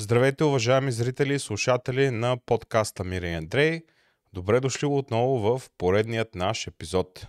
Здравейте, 0.00 0.44
уважаеми 0.44 0.92
зрители 0.92 1.34
и 1.34 1.38
слушатели 1.38 2.10
на 2.10 2.36
подкаста 2.46 3.04
Мири 3.04 3.28
и 3.28 3.34
Андрей. 3.34 3.82
Добре 4.32 4.60
дошли 4.60 4.86
отново 4.86 5.38
в 5.38 5.62
поредният 5.78 6.34
наш 6.34 6.66
епизод. 6.66 7.26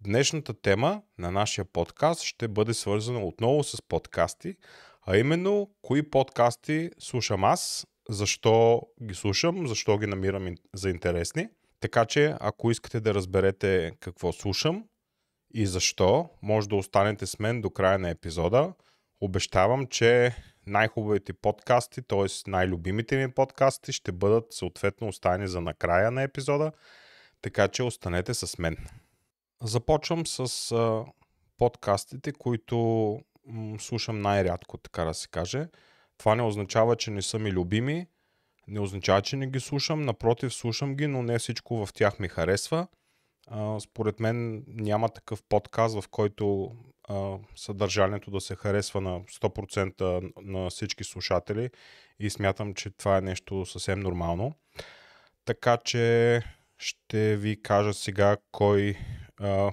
Днешната 0.00 0.60
тема 0.60 1.02
на 1.18 1.30
нашия 1.30 1.64
подкаст 1.64 2.22
ще 2.22 2.48
бъде 2.48 2.74
свързана 2.74 3.20
отново 3.20 3.64
с 3.64 3.82
подкасти, 3.88 4.56
а 5.06 5.16
именно 5.16 5.70
кои 5.82 6.10
подкасти 6.10 6.90
слушам 6.98 7.44
аз, 7.44 7.86
защо 8.08 8.82
ги 9.02 9.14
слушам, 9.14 9.66
защо 9.66 9.98
ги 9.98 10.06
намирам 10.06 10.54
за 10.74 10.90
интересни. 10.90 11.48
Така 11.80 12.04
че, 12.04 12.34
ако 12.40 12.70
искате 12.70 13.00
да 13.00 13.14
разберете 13.14 13.92
какво 14.00 14.32
слушам 14.32 14.84
и 15.54 15.66
защо, 15.66 16.30
може 16.42 16.68
да 16.68 16.76
останете 16.76 17.26
с 17.26 17.38
мен 17.38 17.60
до 17.60 17.70
края 17.70 17.98
на 17.98 18.10
епизода. 18.10 18.72
Обещавам, 19.20 19.86
че 19.86 20.36
най-хубавите 20.66 21.32
подкасти, 21.32 22.02
т.е. 22.02 22.50
най-любимите 22.50 23.16
ми 23.16 23.32
подкасти 23.32 23.92
ще 23.92 24.12
бъдат 24.12 24.52
съответно 24.52 25.08
оставени 25.08 25.48
за 25.48 25.60
накрая 25.60 26.10
на 26.10 26.22
епизода, 26.22 26.72
така 27.42 27.68
че 27.68 27.82
останете 27.82 28.34
с 28.34 28.58
мен. 28.58 28.76
Започвам 29.62 30.26
с 30.26 30.72
а, 30.72 31.04
подкастите, 31.58 32.32
които 32.32 32.76
м- 33.46 33.78
слушам 33.78 34.20
най-рядко, 34.20 34.78
така 34.78 35.04
да 35.04 35.14
се 35.14 35.28
каже. 35.28 35.68
Това 36.18 36.34
не 36.34 36.42
означава, 36.42 36.96
че 36.96 37.10
не 37.10 37.22
са 37.22 37.38
ми 37.38 37.52
любими, 37.52 38.06
не 38.68 38.80
означава, 38.80 39.22
че 39.22 39.36
не 39.36 39.46
ги 39.46 39.60
слушам, 39.60 40.02
напротив, 40.02 40.54
слушам 40.54 40.94
ги, 40.94 41.06
но 41.06 41.22
не 41.22 41.38
всичко 41.38 41.86
в 41.86 41.92
тях 41.92 42.18
ми 42.18 42.28
харесва. 42.28 42.86
А, 43.46 43.80
според 43.80 44.20
мен 44.20 44.64
няма 44.66 45.08
такъв 45.08 45.42
подкаст, 45.48 46.00
в 46.00 46.08
който 46.08 46.76
а, 47.08 47.38
съдържанието 47.56 48.30
да 48.30 48.40
се 48.40 48.56
харесва 48.56 49.00
на 49.00 49.20
100% 49.20 50.32
на 50.42 50.70
всички 50.70 51.04
слушатели 51.04 51.70
и 52.18 52.30
смятам, 52.30 52.74
че 52.74 52.90
това 52.90 53.16
е 53.16 53.20
нещо 53.20 53.66
съвсем 53.66 54.00
нормално. 54.00 54.54
Така 55.44 55.76
че 55.76 56.42
ще 56.78 57.36
ви 57.36 57.62
кажа 57.62 57.94
сега 57.94 58.36
кой, 58.52 58.96
а, 59.40 59.72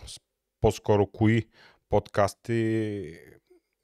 по-скоро 0.61 1.07
кои 1.07 1.45
подкасти 1.89 3.19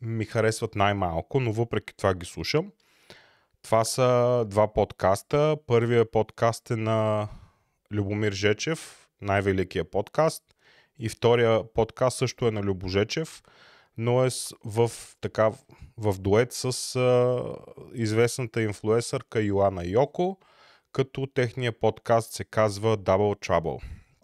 ми 0.01 0.25
харесват 0.25 0.75
най-малко, 0.75 1.39
но 1.39 1.53
въпреки 1.53 1.97
това 1.97 2.13
ги 2.13 2.25
слушам. 2.25 2.71
Това 3.61 3.85
са 3.85 4.45
два 4.47 4.73
подкаста. 4.73 5.57
Първият 5.67 6.11
подкаст 6.11 6.71
е 6.71 6.75
на 6.75 7.27
Любомир 7.91 8.31
Жечев, 8.31 9.07
най-великия 9.21 9.85
подкаст. 9.85 10.43
И 10.99 11.09
втория 11.09 11.73
подкаст 11.73 12.17
също 12.17 12.47
е 12.47 12.51
на 12.51 12.61
Любожечев, 12.61 13.43
но 13.97 14.25
е 14.25 14.29
в, 14.65 14.91
така, 15.21 15.51
в 15.97 16.19
дует 16.19 16.53
с 16.53 16.95
а, 16.95 17.43
известната 17.93 18.61
инфлуесърка 18.61 19.41
Йоана 19.41 19.85
Йоко, 19.85 20.39
като 20.91 21.27
техния 21.27 21.79
подкаст 21.79 22.33
се 22.33 22.43
казва 22.43 22.97
Double 22.97 23.47
Trouble. 23.47 23.83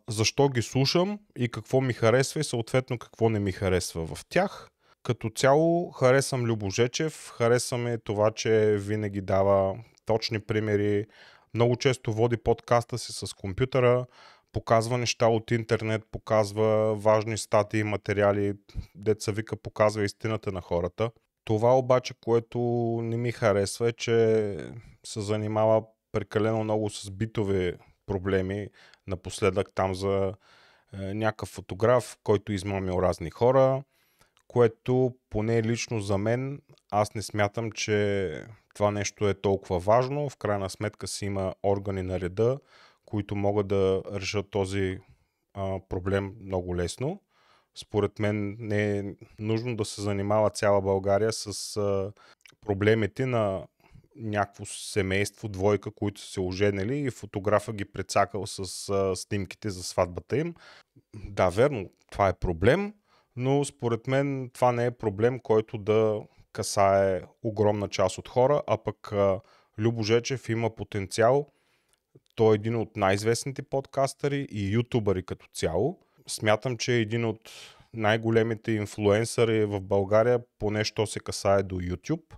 Защо 0.09 0.49
ги 0.49 0.61
слушам 0.61 1.19
и 1.37 1.49
какво 1.49 1.81
ми 1.81 1.93
харесва 1.93 2.39
и 2.39 2.43
съответно 2.43 2.99
какво 2.99 3.29
не 3.29 3.39
ми 3.39 3.51
харесва 3.51 4.15
в 4.15 4.25
тях. 4.29 4.69
Като 5.03 5.29
цяло 5.29 5.91
харесвам 5.91 6.45
Любожечев, 6.45 7.31
харесваме 7.37 7.97
това, 7.97 8.31
че 8.31 8.77
винаги 8.79 9.21
дава 9.21 9.75
точни 10.05 10.39
примери, 10.39 11.05
много 11.53 11.75
често 11.75 12.13
води 12.13 12.37
подкаста 12.37 12.97
си 12.97 13.13
с 13.13 13.33
компютъра, 13.33 14.05
показва 14.53 14.97
неща 14.97 15.27
от 15.27 15.51
интернет, 15.51 16.01
показва 16.11 16.95
важни 16.95 17.37
статии 17.37 17.83
материали, 17.83 18.53
деца 18.95 19.31
вика 19.31 19.55
показва 19.55 20.03
истината 20.03 20.51
на 20.51 20.61
хората. 20.61 21.11
Това 21.45 21.77
обаче, 21.77 22.13
което 22.21 22.59
не 23.03 23.17
ми 23.17 23.31
харесва 23.31 23.89
е, 23.89 23.91
че 23.91 24.57
се 25.05 25.21
занимава 25.21 25.83
прекалено 26.11 26.63
много 26.63 26.89
с 26.89 27.11
битови 27.11 27.73
проблеми. 28.05 28.67
Напоследък 29.07 29.69
там 29.75 29.95
за 29.95 30.33
е, 30.93 31.13
някакъв 31.13 31.49
фотограф, 31.49 32.17
който 32.23 32.53
измамил 32.53 32.93
разни 33.01 33.29
хора, 33.29 33.83
което 34.47 35.15
поне 35.29 35.63
лично 35.63 35.99
за 35.99 36.17
мен, 36.17 36.61
аз 36.91 37.15
не 37.15 37.21
смятам, 37.21 37.71
че 37.71 38.45
това 38.75 38.91
нещо 38.91 39.29
е 39.29 39.33
толкова 39.33 39.79
важно. 39.79 40.29
В 40.29 40.37
крайна 40.37 40.69
сметка 40.69 41.07
си 41.07 41.25
има 41.25 41.55
органи 41.63 42.01
на 42.03 42.19
реда, 42.19 42.59
които 43.13 43.35
могат 43.35 43.67
да 43.67 44.03
решат 44.13 44.49
този 44.49 44.99
а, 45.53 45.79
проблем 45.89 46.35
много 46.41 46.75
лесно. 46.75 47.21
Според 47.75 48.19
мен 48.19 48.55
не 48.59 48.97
е 48.97 49.03
нужно 49.39 49.75
да 49.75 49.85
се 49.85 50.01
занимава 50.01 50.49
цяла 50.49 50.81
България 50.81 51.33
с 51.33 51.77
а, 51.77 52.11
проблемите 52.65 53.25
на 53.25 53.67
някакво 54.15 54.65
семейство, 54.65 55.47
двойка, 55.47 55.91
които 55.91 56.21
са 56.21 56.31
се 56.31 56.39
оженили 56.41 56.99
и 56.99 57.11
фотографа 57.11 57.73
ги 57.73 57.85
прецакал 57.85 58.47
с 58.47 58.89
а, 58.89 59.15
снимките 59.15 59.69
за 59.69 59.83
сватбата 59.83 60.37
им. 60.37 60.55
Да, 61.15 61.49
верно, 61.49 61.89
това 62.11 62.27
е 62.27 62.39
проблем, 62.39 62.93
но 63.35 63.65
според 63.65 64.07
мен 64.07 64.49
това 64.53 64.71
не 64.71 64.85
е 64.85 64.91
проблем, 64.91 65.39
който 65.39 65.77
да 65.77 66.21
касае 66.53 67.21
огромна 67.43 67.87
част 67.89 68.17
от 68.17 68.29
хора, 68.29 68.61
а 68.67 68.77
пък 68.77 69.11
а, 69.11 69.39
Любо 69.77 70.03
Жечев 70.03 70.49
има 70.49 70.75
потенциал 70.75 71.53
той 72.35 72.53
е 72.53 72.55
един 72.55 72.75
от 72.75 72.97
най-известните 72.97 73.61
подкастъри 73.61 74.47
и 74.51 74.75
ютубъри 74.75 75.23
като 75.23 75.47
цяло. 75.53 75.99
Смятам, 76.27 76.77
че 76.77 76.93
е 76.93 76.99
един 76.99 77.25
от 77.25 77.49
най-големите 77.93 78.71
инфлуенсъри 78.71 79.65
в 79.65 79.81
България, 79.81 80.39
поне 80.59 80.83
що 80.83 81.07
се 81.07 81.19
касае 81.19 81.63
до 81.63 81.75
YouTube. 81.75 82.33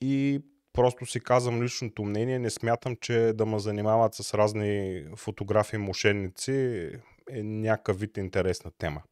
И 0.00 0.40
просто 0.72 1.06
си 1.06 1.20
казвам 1.20 1.62
личното 1.62 2.04
мнение, 2.04 2.38
не 2.38 2.50
смятам, 2.50 2.96
че 3.00 3.32
да 3.34 3.46
ме 3.46 3.58
занимават 3.58 4.14
с 4.14 4.34
разни 4.34 5.04
фотографии 5.16 5.78
мошенници 5.78 6.90
е 7.30 7.42
някакъв 7.42 8.00
вид 8.00 8.16
интересна 8.16 8.70
тема. 8.78 9.02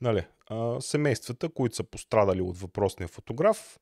Нали, 0.00 0.26
семействата, 0.80 1.48
които 1.48 1.76
са 1.76 1.84
пострадали 1.84 2.40
от 2.40 2.58
въпросния 2.58 3.08
фотограф, 3.08 3.78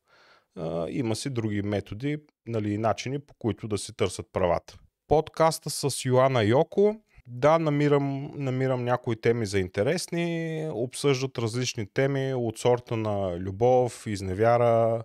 има 0.89 1.17
си 1.17 1.31
други 1.31 1.63
методи 1.63 2.19
нали, 2.47 2.73
и 2.73 2.79
начини, 2.79 3.19
по 3.19 3.35
които 3.35 3.69
да 3.69 3.79
си 3.79 3.97
търсят 3.97 4.27
правата 4.33 4.79
подкаста 5.09 5.71
с 5.71 6.05
Йоана 6.05 6.43
Йоко. 6.43 6.97
Да, 7.27 7.59
намирам, 7.59 8.31
намирам 8.35 8.85
някои 8.85 9.21
теми 9.21 9.47
за 9.47 9.59
интересни, 9.59 10.69
обсъждат 10.73 11.39
различни 11.39 11.87
теми 11.87 12.35
от 12.35 12.59
сорта 12.59 12.97
на 12.97 13.37
любов, 13.39 14.07
изневяра, 14.07 15.05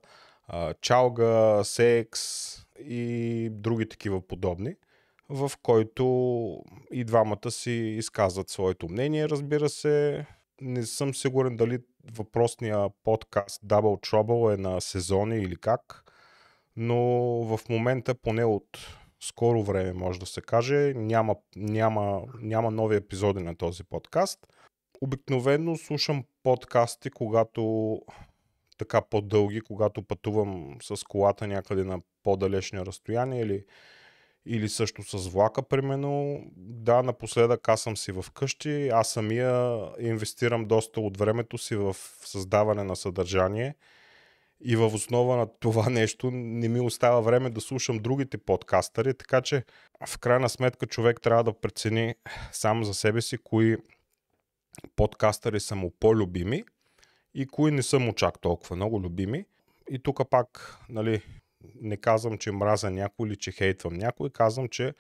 чалга, 0.82 1.64
секс 1.64 2.22
и 2.80 3.50
други 3.52 3.90
такива 3.90 4.28
подобни, 4.28 4.76
в 5.30 5.52
който 5.62 6.06
и 6.92 7.04
двамата 7.04 7.52
си 7.52 7.72
изказват 7.72 8.50
своето 8.50 8.90
мнение, 8.90 9.30
разбира 9.30 9.70
се. 9.70 10.26
Не 10.62 10.84
съм 10.84 11.16
сигурен 11.16 11.58
дали 11.58 11.80
въпросния 12.18 12.90
подкаст 13.04 13.62
Double 13.66 14.12
Trouble 14.12 14.54
е 14.54 14.58
на 14.58 14.82
сезони 14.82 15.38
или 15.38 15.56
как, 15.56 16.04
но 16.76 17.00
в 17.44 17.60
момента 17.70 18.16
поне 18.16 18.46
от 18.46 18.68
скоро 19.28 19.64
време, 19.64 19.94
може 19.94 20.20
да 20.20 20.26
се 20.26 20.42
каже. 20.42 20.94
Няма, 20.96 21.36
няма, 21.56 22.22
няма 22.40 22.72
нови 22.72 22.96
епизоди 22.96 23.44
на 23.44 23.56
този 23.56 23.84
подкаст. 23.84 24.48
Обикновено 25.02 25.78
слушам 25.78 26.24
подкасти, 26.44 27.10
когато 27.10 28.02
така 28.78 29.02
по-дълги, 29.02 29.62
когато 29.62 30.02
пътувам 30.02 30.78
с 30.82 31.04
колата 31.04 31.48
някъде 31.48 31.84
на 31.84 32.00
по-далечни 32.24 32.80
разстояния 32.80 33.42
или, 33.42 33.66
или 34.46 34.70
също 34.70 35.04
с 35.04 35.30
влака, 35.30 35.64
примерно. 35.64 36.44
Да, 36.58 37.04
напоследък 37.04 37.70
аз 37.70 37.82
съм 37.82 37.98
си 37.98 38.12
в 38.12 38.26
къщи, 38.34 38.90
аз 38.90 39.10
самия 39.10 39.80
инвестирам 40.00 40.66
доста 40.66 41.02
от 41.02 41.18
времето 41.18 41.58
си 41.58 41.76
в 41.76 41.96
създаване 42.26 42.84
на 42.84 42.96
съдържание– 42.96 43.76
и 44.66 44.76
във 44.76 44.94
основа 44.94 45.38
на 45.38 45.48
това 45.60 45.90
нещо 45.90 46.32
не 46.32 46.70
ми 46.70 46.80
остава 46.80 47.20
време 47.22 47.50
да 47.50 47.62
слушам 47.62 47.98
другите 47.98 48.38
подкастъри, 48.38 49.14
така 49.14 49.42
че 49.42 49.64
в 50.08 50.18
крайна 50.18 50.50
сметка 50.50 50.86
човек 50.86 51.22
трябва 51.22 51.44
да 51.44 51.54
прецени 51.54 52.16
сам 52.52 52.84
за 52.84 52.94
себе 52.94 53.22
си 53.22 53.38
кои 53.38 53.78
подкастъри 54.96 55.60
са 55.60 55.76
му 55.76 55.92
по-любими 56.00 56.64
и 57.34 57.48
кои 57.48 57.72
не 57.72 57.84
са 57.84 58.00
му 58.00 58.14
чак 58.14 58.40
толкова 58.40 58.76
много 58.76 59.02
любими. 59.02 59.46
И 59.90 60.00
тук 60.00 60.30
пак, 60.30 60.78
нали, 60.90 61.22
не 61.82 61.98
казвам, 61.98 62.38
че 62.38 62.52
мразя 62.52 62.92
някой 62.92 63.28
или 63.28 63.36
че 63.36 63.52
хейтвам 63.52 63.94
някой, 63.94 64.30
казвам, 64.30 64.68
че 64.68 64.94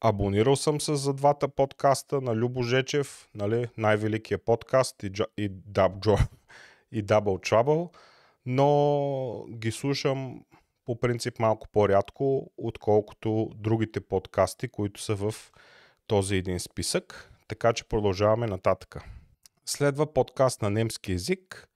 абонирал 0.00 0.56
съм 0.56 0.80
се 0.80 0.96
за 0.96 1.14
двата 1.14 1.48
подкаста 1.48 2.20
на 2.20 2.34
Любо 2.34 2.62
Жечев, 2.62 3.28
нали, 3.34 3.68
най-великия 3.76 4.38
подкаст 4.38 5.02
и, 5.02 5.12
и, 5.36 5.50
Dub, 5.50 6.26
и 6.92 7.04
Double 7.04 7.50
Trouble 7.50 7.90
но 8.46 9.44
ги 9.50 9.72
слушам 9.72 10.44
по 10.84 11.00
принцип 11.00 11.38
малко 11.38 11.68
по-рядко, 11.72 12.50
отколкото 12.56 13.50
другите 13.54 14.00
подкасти, 14.00 14.68
които 14.68 15.02
са 15.02 15.14
в 15.14 15.34
този 16.06 16.36
един 16.36 16.60
списък. 16.60 17.32
Така 17.48 17.72
че 17.72 17.84
продължаваме 17.84 18.46
нататък. 18.46 18.96
Следва 19.66 20.12
подкаст 20.12 20.62
на 20.62 20.70
немски 20.70 21.12
язик, 21.12 21.68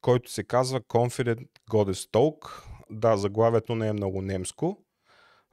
който 0.00 0.30
се 0.30 0.44
казва 0.44 0.80
Confident 0.80 1.48
Goddess 1.70 2.10
Talk. 2.12 2.64
да, 2.90 3.16
заглавието 3.16 3.74
не 3.74 3.88
е 3.88 3.92
много 3.92 4.22
немско, 4.22 4.84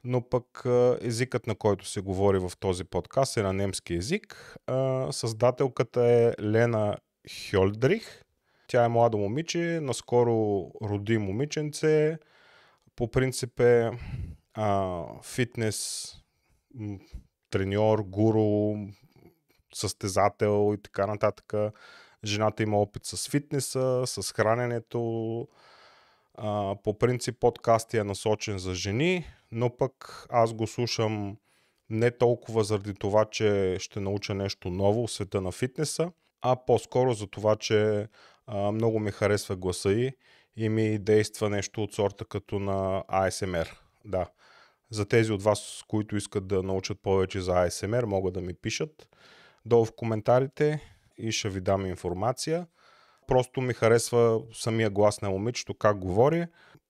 но 0.04 0.28
пък 0.28 0.64
езикът, 1.00 1.46
на 1.46 1.54
който 1.54 1.86
се 1.86 2.00
говори 2.00 2.38
в 2.38 2.52
този 2.60 2.84
подкаст 2.84 3.36
е 3.36 3.42
на 3.42 3.52
немски 3.52 3.94
език. 3.94 4.56
Създателката 5.10 6.06
е 6.06 6.42
Лена 6.42 6.96
Хьолдрих. 7.50 8.22
Тя 8.70 8.84
е 8.84 8.88
младо 8.88 9.18
момиче, 9.18 9.80
наскоро 9.82 10.70
роди 10.82 11.18
момиченце. 11.18 12.18
По 12.96 13.10
принцип 13.10 13.60
е 13.60 13.90
а, 14.54 15.04
фитнес 15.22 16.12
треньор, 17.50 17.98
гуру, 17.98 18.74
състезател 19.74 20.74
и 20.74 20.82
така 20.82 21.06
нататък. 21.06 21.72
Жената 22.24 22.62
има 22.62 22.80
опит 22.80 23.04
с 23.04 23.30
фитнеса, 23.30 24.02
с 24.06 24.32
храненето. 24.32 25.48
А, 26.34 26.76
по 26.84 26.98
принцип 26.98 27.40
подкаст 27.40 27.94
е 27.94 28.04
насочен 28.04 28.58
за 28.58 28.74
жени, 28.74 29.26
но 29.52 29.76
пък 29.76 30.26
аз 30.28 30.52
го 30.52 30.66
слушам 30.66 31.36
не 31.88 32.10
толкова 32.10 32.64
заради 32.64 32.94
това, 32.94 33.24
че 33.24 33.76
ще 33.80 34.00
науча 34.00 34.34
нещо 34.34 34.70
ново 34.70 35.06
в 35.06 35.12
света 35.12 35.40
на 35.40 35.52
фитнеса, 35.52 36.12
а 36.42 36.56
по-скоро 36.66 37.14
за 37.14 37.26
това, 37.26 37.56
че 37.56 38.08
а, 38.52 38.72
много 38.72 38.98
ми 38.98 39.10
харесва 39.10 39.56
гласа 39.56 39.92
и 39.92 40.12
и 40.56 40.68
ми 40.68 40.98
действа 40.98 41.50
нещо 41.50 41.82
от 41.82 41.94
сорта 41.94 42.24
като 42.24 42.58
на 42.58 43.04
ASMR. 43.08 43.68
Да. 44.04 44.26
За 44.90 45.04
тези 45.04 45.32
от 45.32 45.42
вас, 45.42 45.84
които 45.88 46.16
искат 46.16 46.46
да 46.46 46.62
научат 46.62 47.02
повече 47.02 47.40
за 47.40 47.52
ASMR, 47.52 48.04
могат 48.04 48.34
да 48.34 48.40
ми 48.40 48.54
пишат 48.54 49.08
долу 49.64 49.84
в 49.84 49.92
коментарите 49.96 50.94
и 51.18 51.32
ще 51.32 51.48
ви 51.48 51.60
дам 51.60 51.86
информация. 51.86 52.66
Просто 53.26 53.60
ми 53.60 53.74
харесва 53.74 54.42
самия 54.52 54.90
глас 54.90 55.20
на 55.20 55.30
момичето, 55.30 55.74
как 55.74 55.98
говори, 55.98 56.46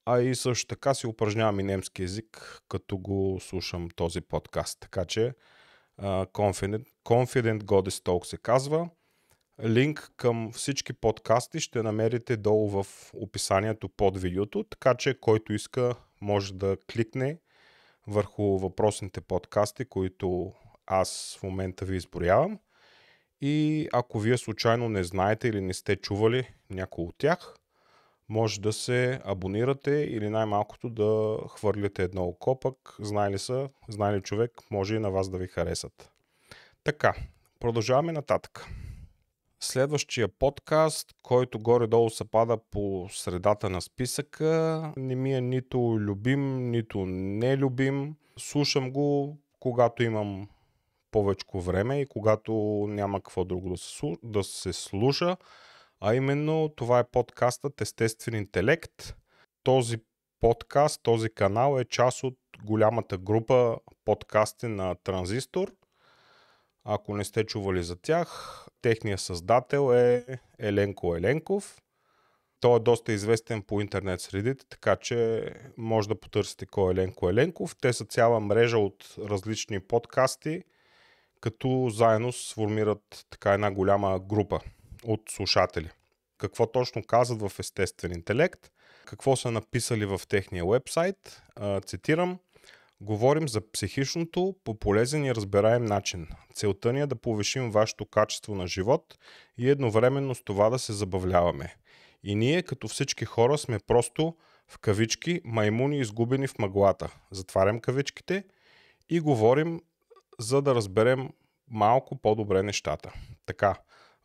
а 0.07 0.21
и 0.21 0.35
също 0.35 0.67
така 0.67 0.95
си 0.95 1.07
упражнявам 1.07 1.61
и 1.61 1.63
немски 1.63 2.03
язик, 2.03 2.61
като 2.69 2.99
го 2.99 3.39
слушам 3.41 3.89
този 3.97 4.21
подкаст. 4.21 4.81
Така 4.81 5.05
че 5.05 5.33
Confident, 6.33 6.87
Confident 7.05 7.63
Goddess 7.63 8.05
Talk 8.05 8.25
се 8.25 8.37
казва. 8.37 8.89
Линк 9.65 10.13
към 10.17 10.53
всички 10.53 10.93
подкасти 10.93 11.61
ще 11.61 11.83
намерите 11.83 12.37
долу 12.37 12.69
в 12.69 12.87
описанието 13.15 13.89
под 13.89 14.19
видеото, 14.19 14.65
така 14.65 14.95
че 14.95 15.21
който 15.21 15.53
иска 15.53 15.95
може 16.21 16.55
да 16.55 16.77
кликне 16.93 17.39
върху 18.07 18.59
въпросните 18.59 19.21
подкасти, 19.21 19.85
които 19.85 20.53
аз 20.87 21.39
в 21.41 21.43
момента 21.43 21.85
ви 21.85 21.97
изброявам. 21.97 22.59
И 23.41 23.89
ако 23.93 24.21
вие 24.21 24.39
случайно 24.39 24.89
не 24.89 25.05
знаете 25.05 25.49
или 25.49 25.61
не 25.61 25.75
сте 25.75 25.97
чували 25.97 26.55
някой 26.71 27.05
от 27.05 27.15
тях, 27.19 27.55
може 28.29 28.61
да 28.61 28.73
се 28.73 29.21
абонирате 29.25 29.91
или 29.91 30.29
най-малкото 30.29 30.91
да 30.91 31.39
хвърляте 31.49 32.03
едно 32.03 32.25
око, 32.25 32.61
пък 32.61 32.77
знае 33.01 33.31
ли 33.31 33.39
са, 33.39 33.69
знае 33.89 34.17
ли 34.17 34.23
човек, 34.23 34.53
може 34.71 34.95
и 34.95 34.99
на 34.99 35.11
вас 35.11 35.31
да 35.31 35.39
ви 35.39 35.47
харесат. 35.47 36.11
Така, 36.85 37.15
продължаваме 37.61 38.13
нататък. 38.13 38.67
Следващия 39.63 40.29
подкаст, 40.29 41.15
който 41.23 41.59
горе-долу 41.59 42.11
се 42.11 42.25
пада 42.25 42.59
по 42.71 43.09
средата 43.11 43.71
на 43.71 43.81
списъка, 43.81 44.93
не 44.97 45.15
ми 45.15 45.35
е 45.35 45.41
нито 45.41 45.79
любим, 45.79 46.71
нито 46.71 47.07
нелюбим. 47.07 48.17
Слушам 48.39 48.93
го, 48.93 49.39
когато 49.59 50.03
имам 50.03 50.49
повече 51.11 51.47
време 51.55 52.01
и 52.01 52.07
когато 52.07 52.53
няма 52.89 53.21
какво 53.21 53.45
друго 53.45 53.77
да 54.23 54.45
се, 54.45 54.73
слуша. 54.73 55.37
А 56.01 56.15
именно 56.15 56.69
това 56.77 56.99
е 56.99 57.11
подкастът 57.11 57.81
Естествен 57.81 58.35
интелект. 58.35 59.15
Този 59.63 59.97
подкаст, 60.41 61.03
този 61.03 61.35
канал 61.35 61.79
е 61.79 61.85
част 61.85 62.25
от 62.25 62.39
голямата 62.65 63.19
група 63.19 63.77
подкасти 64.05 64.67
на 64.67 64.95
Транзистор. 64.95 65.73
Ако 66.85 67.15
не 67.15 67.25
сте 67.25 67.45
чували 67.45 67.83
за 67.83 67.97
тях, 67.97 68.67
техният 68.83 69.21
създател 69.21 69.95
е 69.95 70.25
Еленко 70.59 71.17
Еленков. 71.17 71.83
Той 72.61 72.77
е 72.77 72.81
доста 72.81 73.13
известен 73.13 73.63
по 73.63 73.81
интернет 73.81 74.21
средите, 74.21 74.65
така 74.69 74.97
че 74.97 75.45
може 75.77 76.09
да 76.09 76.21
потърсите 76.21 76.67
кой 76.67 76.91
е 76.91 76.93
Еленко 76.93 77.31
Еленков. 77.31 77.77
Те 77.81 77.93
са 77.93 78.05
цяла 78.05 78.41
мрежа 78.41 78.79
от 78.79 79.15
различни 79.19 79.81
подкасти, 79.81 80.63
като 81.41 81.89
заедно 81.91 82.33
сформират 82.33 83.27
така 83.31 83.53
една 83.53 83.71
голяма 83.71 84.19
група 84.19 84.61
от 85.05 85.23
слушатели. 85.31 85.91
Какво 86.39 86.67
точно 86.67 87.05
казват 87.05 87.53
в 87.53 87.59
естествен 87.59 88.13
интелект, 88.13 88.71
какво 89.05 89.37
са 89.37 89.51
написали 89.51 90.07
в 90.07 90.21
техния 90.29 90.67
вебсайт, 90.67 91.43
цитирам– 91.87 92.39
Говорим 93.03 93.49
за 93.49 93.71
психичното 93.73 94.55
по 94.65 94.79
полезен 94.79 95.25
и 95.25 95.35
разбираем 95.35 95.85
начин. 95.85 96.29
Целта 96.55 96.93
ни 96.93 97.01
е 97.01 97.07
да 97.07 97.17
повишим 97.17 97.71
вашето 97.71 98.07
качество 98.07 98.55
на 98.55 98.67
живот 98.67 99.19
и 99.59 99.71
едновременно 99.71 100.35
с 100.35 100.43
това 100.43 100.71
да 100.71 100.79
се 100.79 100.93
забавляваме. 100.93 101.77
И 102.25 102.35
ние, 102.35 102.63
като 102.63 102.89
всички 102.89 103.25
хора, 103.25 103.59
сме 103.59 103.79
просто 103.79 104.37
в 104.69 104.79
кавички 104.79 105.41
маймуни 105.45 105.99
изгубени 105.99 106.47
в 106.47 106.59
мъглата. 106.59 107.15
Затварям 107.31 107.81
кавичките 107.81 108.45
и 109.09 109.21
говорим, 109.21 109.81
за 110.39 110.63
да 110.63 110.75
разберем 110.75 111.31
малко 111.69 112.17
по-добре 112.17 112.63
нещата. 112.63 113.13
Така, 113.47 113.75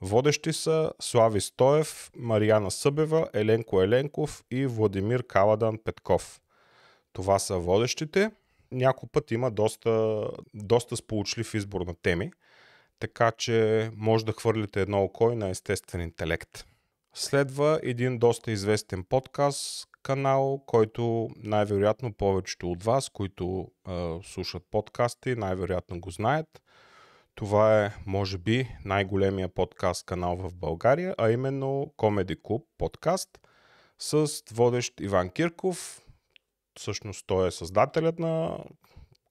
водещи 0.02 0.54
са 0.54 0.92
Слави 1.02 1.42
Стоев, 1.42 2.12
Марияна 2.16 2.72
Събева, 2.72 3.30
Еленко 3.34 3.82
Еленков 3.82 4.44
и 4.52 4.66
Владимир 4.66 5.28
Каладан 5.28 5.78
Петков. 5.78 6.42
Това 7.14 7.40
са 7.40 7.58
водещите– 7.58 8.32
някой 8.72 9.10
път 9.12 9.32
има 9.32 9.52
доста, 9.52 10.24
доста 10.54 10.98
сполучлив 10.98 11.54
избор 11.54 11.82
на 11.82 11.96
теми, 12.02 12.32
така 13.00 13.32
че 13.32 13.90
може 13.96 14.26
да 14.26 14.34
хвърлите 14.34 14.82
едно 14.82 15.04
око 15.04 15.32
и 15.32 15.36
на 15.36 15.50
естествен 15.50 16.02
интелект. 16.02 16.66
Следва 17.14 17.80
един 17.84 18.18
доста 18.18 18.52
известен 18.52 19.04
подкаст 19.04 19.88
канал, 20.04 20.64
който 20.66 21.30
най-вероятно 21.38 22.14
повечето 22.14 22.72
от 22.72 22.84
вас, 22.84 23.10
които 23.10 23.68
е, 23.90 24.20
слушат 24.24 24.64
подкасти, 24.72 25.36
най-вероятно 25.36 26.00
го 26.00 26.12
знаят. 26.12 26.62
Това 27.36 27.86
е, 27.86 27.92
може 28.06 28.38
би, 28.38 28.68
най-големия 28.86 29.50
подкаст 29.50 30.06
канал 30.06 30.36
в 30.36 30.56
България, 30.56 31.16
а 31.18 31.32
именно 31.32 31.94
Comedy 31.98 32.42
Club 32.42 32.64
подкаст 32.78 33.30
с 34.00 34.28
водещ 34.54 35.00
Иван 35.00 35.30
Кирков, 35.30 36.05
всъщност 36.80 37.24
той 37.28 37.48
е 37.48 37.52
създателят 37.52 38.20
на 38.20 38.58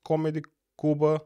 комеди 0.03 0.43
клуба, 0.77 1.21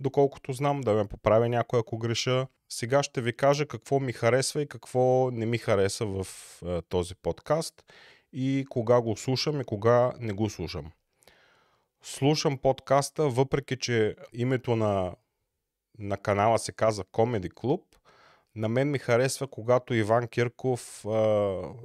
доколкото 0.00 0.52
знам, 0.52 0.80
да 0.80 0.94
ме 0.94 1.08
поправя 1.08 1.48
някой 1.48 1.80
ако 1.80 1.98
греша. 1.98 2.46
Сега 2.68 3.02
ще 3.02 3.20
ви 3.20 3.36
кажа 3.36 3.66
какво 3.66 4.00
ми 4.00 4.12
харесва 4.12 4.62
и 4.62 4.68
какво 4.68 5.30
не 5.30 5.46
ми 5.46 5.58
хареса 5.58 6.06
в 6.06 6.26
е, 6.66 6.82
този 6.82 7.14
подкаст 7.14 7.74
и 8.32 8.66
кога 8.70 9.00
го 9.00 9.16
слушам 9.16 9.60
и 9.60 9.64
кога 9.64 10.12
не 10.18 10.32
го 10.32 10.50
слушам. 10.50 10.92
Слушам 12.02 12.58
подкаста, 12.58 13.28
въпреки 13.28 13.76
че 13.78 14.16
името 14.32 14.76
на, 14.76 15.16
на 15.98 16.16
канала 16.16 16.58
се 16.58 16.72
казва 16.72 17.04
Comedy 17.04 17.48
Club, 17.48 17.82
на 18.54 18.68
мен 18.68 18.90
ми 18.90 18.98
харесва, 18.98 19.46
когато 19.46 19.94
Иван 19.94 20.28
Кирков 20.28 21.04
е, 21.04 21.08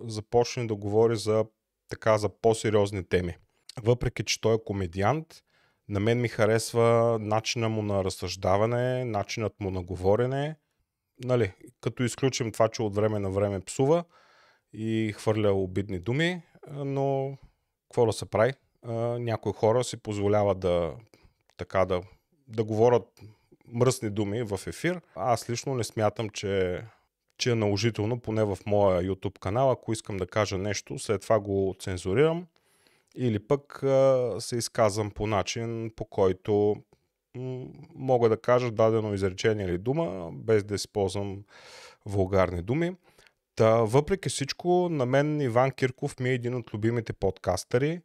започне 0.03 0.67
да 0.67 0.75
говори 0.75 1.15
за 1.15 1.45
така 1.89 2.17
за 2.17 2.29
по-сериозни 2.29 3.03
теми 3.03 3.38
въпреки 3.81 4.23
че 4.23 4.41
той 4.41 4.55
е 4.55 4.63
комедиант, 4.65 5.27
на 5.89 5.99
мен 5.99 6.21
ми 6.21 6.27
харесва 6.27 7.17
начина 7.21 7.69
му 7.69 7.81
на 7.81 8.03
разсъждаване, 8.03 9.05
начинът 9.05 9.59
му 9.59 9.71
на 9.71 9.83
говорене. 9.83 10.55
Нали, 11.23 11.53
като 11.81 12.03
изключим 12.03 12.51
това, 12.51 12.67
че 12.67 12.81
от 12.81 12.95
време 12.95 13.19
на 13.19 13.31
време 13.31 13.59
псува 13.59 14.03
и 14.73 15.13
хвърля 15.17 15.53
обидни 15.53 15.99
думи, 15.99 16.41
но 16.71 17.37
какво 17.89 18.05
да 18.05 18.13
се 18.13 18.25
прави? 18.25 18.53
Някои 19.19 19.53
хора 19.53 19.83
си 19.83 19.97
позволяват 19.97 20.59
да, 20.59 20.93
така 21.57 21.85
да, 21.85 22.01
да 22.47 22.63
говорят 22.63 23.21
мръсни 23.67 24.09
думи 24.09 24.43
в 24.43 24.59
ефир. 24.67 25.01
Аз 25.15 25.49
лично 25.49 25.75
не 25.75 25.83
смятам, 25.83 26.29
че, 26.29 26.83
че 27.37 27.51
е 27.51 27.55
наложително, 27.55 28.19
поне 28.19 28.43
в 28.43 28.57
моя 28.65 29.01
YouTube 29.01 29.39
канал, 29.39 29.71
ако 29.71 29.93
искам 29.93 30.17
да 30.17 30.27
кажа 30.27 30.57
нещо, 30.57 30.99
след 30.99 31.21
това 31.21 31.39
го 31.39 31.75
цензурирам 31.79 32.47
или 33.15 33.48
пък 33.48 33.84
се 34.39 34.55
изказвам 34.55 35.12
по 35.12 35.27
начин, 35.27 35.91
по 35.96 36.05
който 36.05 36.75
мога 37.96 38.29
да 38.29 38.41
кажа 38.41 38.72
дадено 38.72 39.13
изречение 39.13 39.65
или 39.65 39.77
дума, 39.77 40.32
без 40.34 40.63
да 40.63 40.75
използвам 40.75 41.43
вулгарни 42.05 42.62
думи. 42.62 42.96
Та, 43.55 43.75
въпреки 43.75 44.29
всичко, 44.29 44.88
на 44.91 45.05
мен 45.05 45.41
Иван 45.41 45.72
Кирков 45.72 46.20
ми 46.20 46.29
е 46.29 46.34
един 46.34 46.55
от 46.55 46.74
любимите 46.74 47.13
подкастъри 47.13 48.01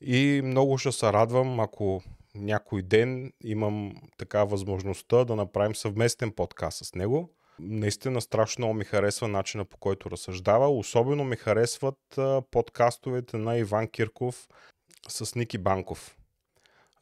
и 0.00 0.40
много 0.44 0.78
ще 0.78 0.92
се 0.92 1.12
радвам, 1.12 1.60
ако 1.60 2.02
някой 2.34 2.82
ден 2.82 3.32
имам 3.44 3.94
така 4.18 4.44
възможността 4.44 5.24
да 5.24 5.36
направим 5.36 5.74
съвместен 5.74 6.32
подкаст 6.32 6.84
с 6.84 6.94
него. 6.94 7.30
Наистина 7.58 8.20
страшно 8.20 8.60
много 8.62 8.74
ми 8.74 8.84
харесва 8.84 9.28
начина 9.28 9.64
по 9.64 9.76
който 9.76 10.10
разсъждава. 10.10 10.68
Особено 10.68 11.24
ми 11.24 11.36
харесват 11.36 12.18
подкастовете 12.50 13.36
на 13.36 13.56
Иван 13.56 13.88
Кирков 13.88 14.48
с 15.08 15.34
Ники 15.34 15.58
Банков. 15.58 16.16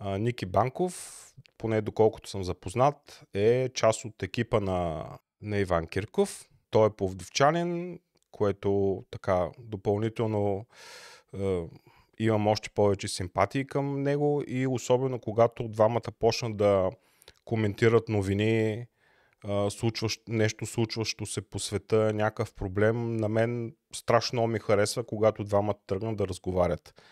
Ники 0.04 0.46
Банков, 0.46 1.22
поне 1.58 1.80
доколкото 1.80 2.30
съм 2.30 2.44
запознат, 2.44 3.22
е 3.34 3.68
част 3.74 4.04
от 4.04 4.22
екипа 4.22 4.60
на, 4.60 5.06
на 5.42 5.58
Иван 5.58 5.86
Кирков. 5.86 6.48
Той 6.70 6.86
е 6.86 6.90
повдивчанин, 6.90 8.00
което 8.30 9.04
така 9.10 9.50
допълнително 9.58 10.66
е, 11.38 11.62
имам 12.18 12.46
още 12.46 12.70
повече 12.70 13.08
симпатии 13.08 13.66
към 13.66 14.02
него 14.02 14.42
и 14.46 14.66
особено 14.66 15.18
когато 15.18 15.68
двамата 15.68 16.12
почнат 16.18 16.56
да 16.56 16.90
коментират 17.44 18.08
новини, 18.08 18.86
случващ, 19.70 20.22
нещо 20.28 20.66
случващо 20.66 21.26
се 21.26 21.40
по 21.40 21.58
света, 21.58 22.12
някакъв 22.14 22.54
проблем, 22.54 23.16
на 23.16 23.28
мен 23.28 23.74
страшно 23.94 24.46
ми 24.46 24.58
харесва, 24.58 25.04
когато 25.04 25.44
двамата 25.44 25.74
тръгнат 25.86 26.16
да 26.16 26.28
разговарят. 26.28 27.02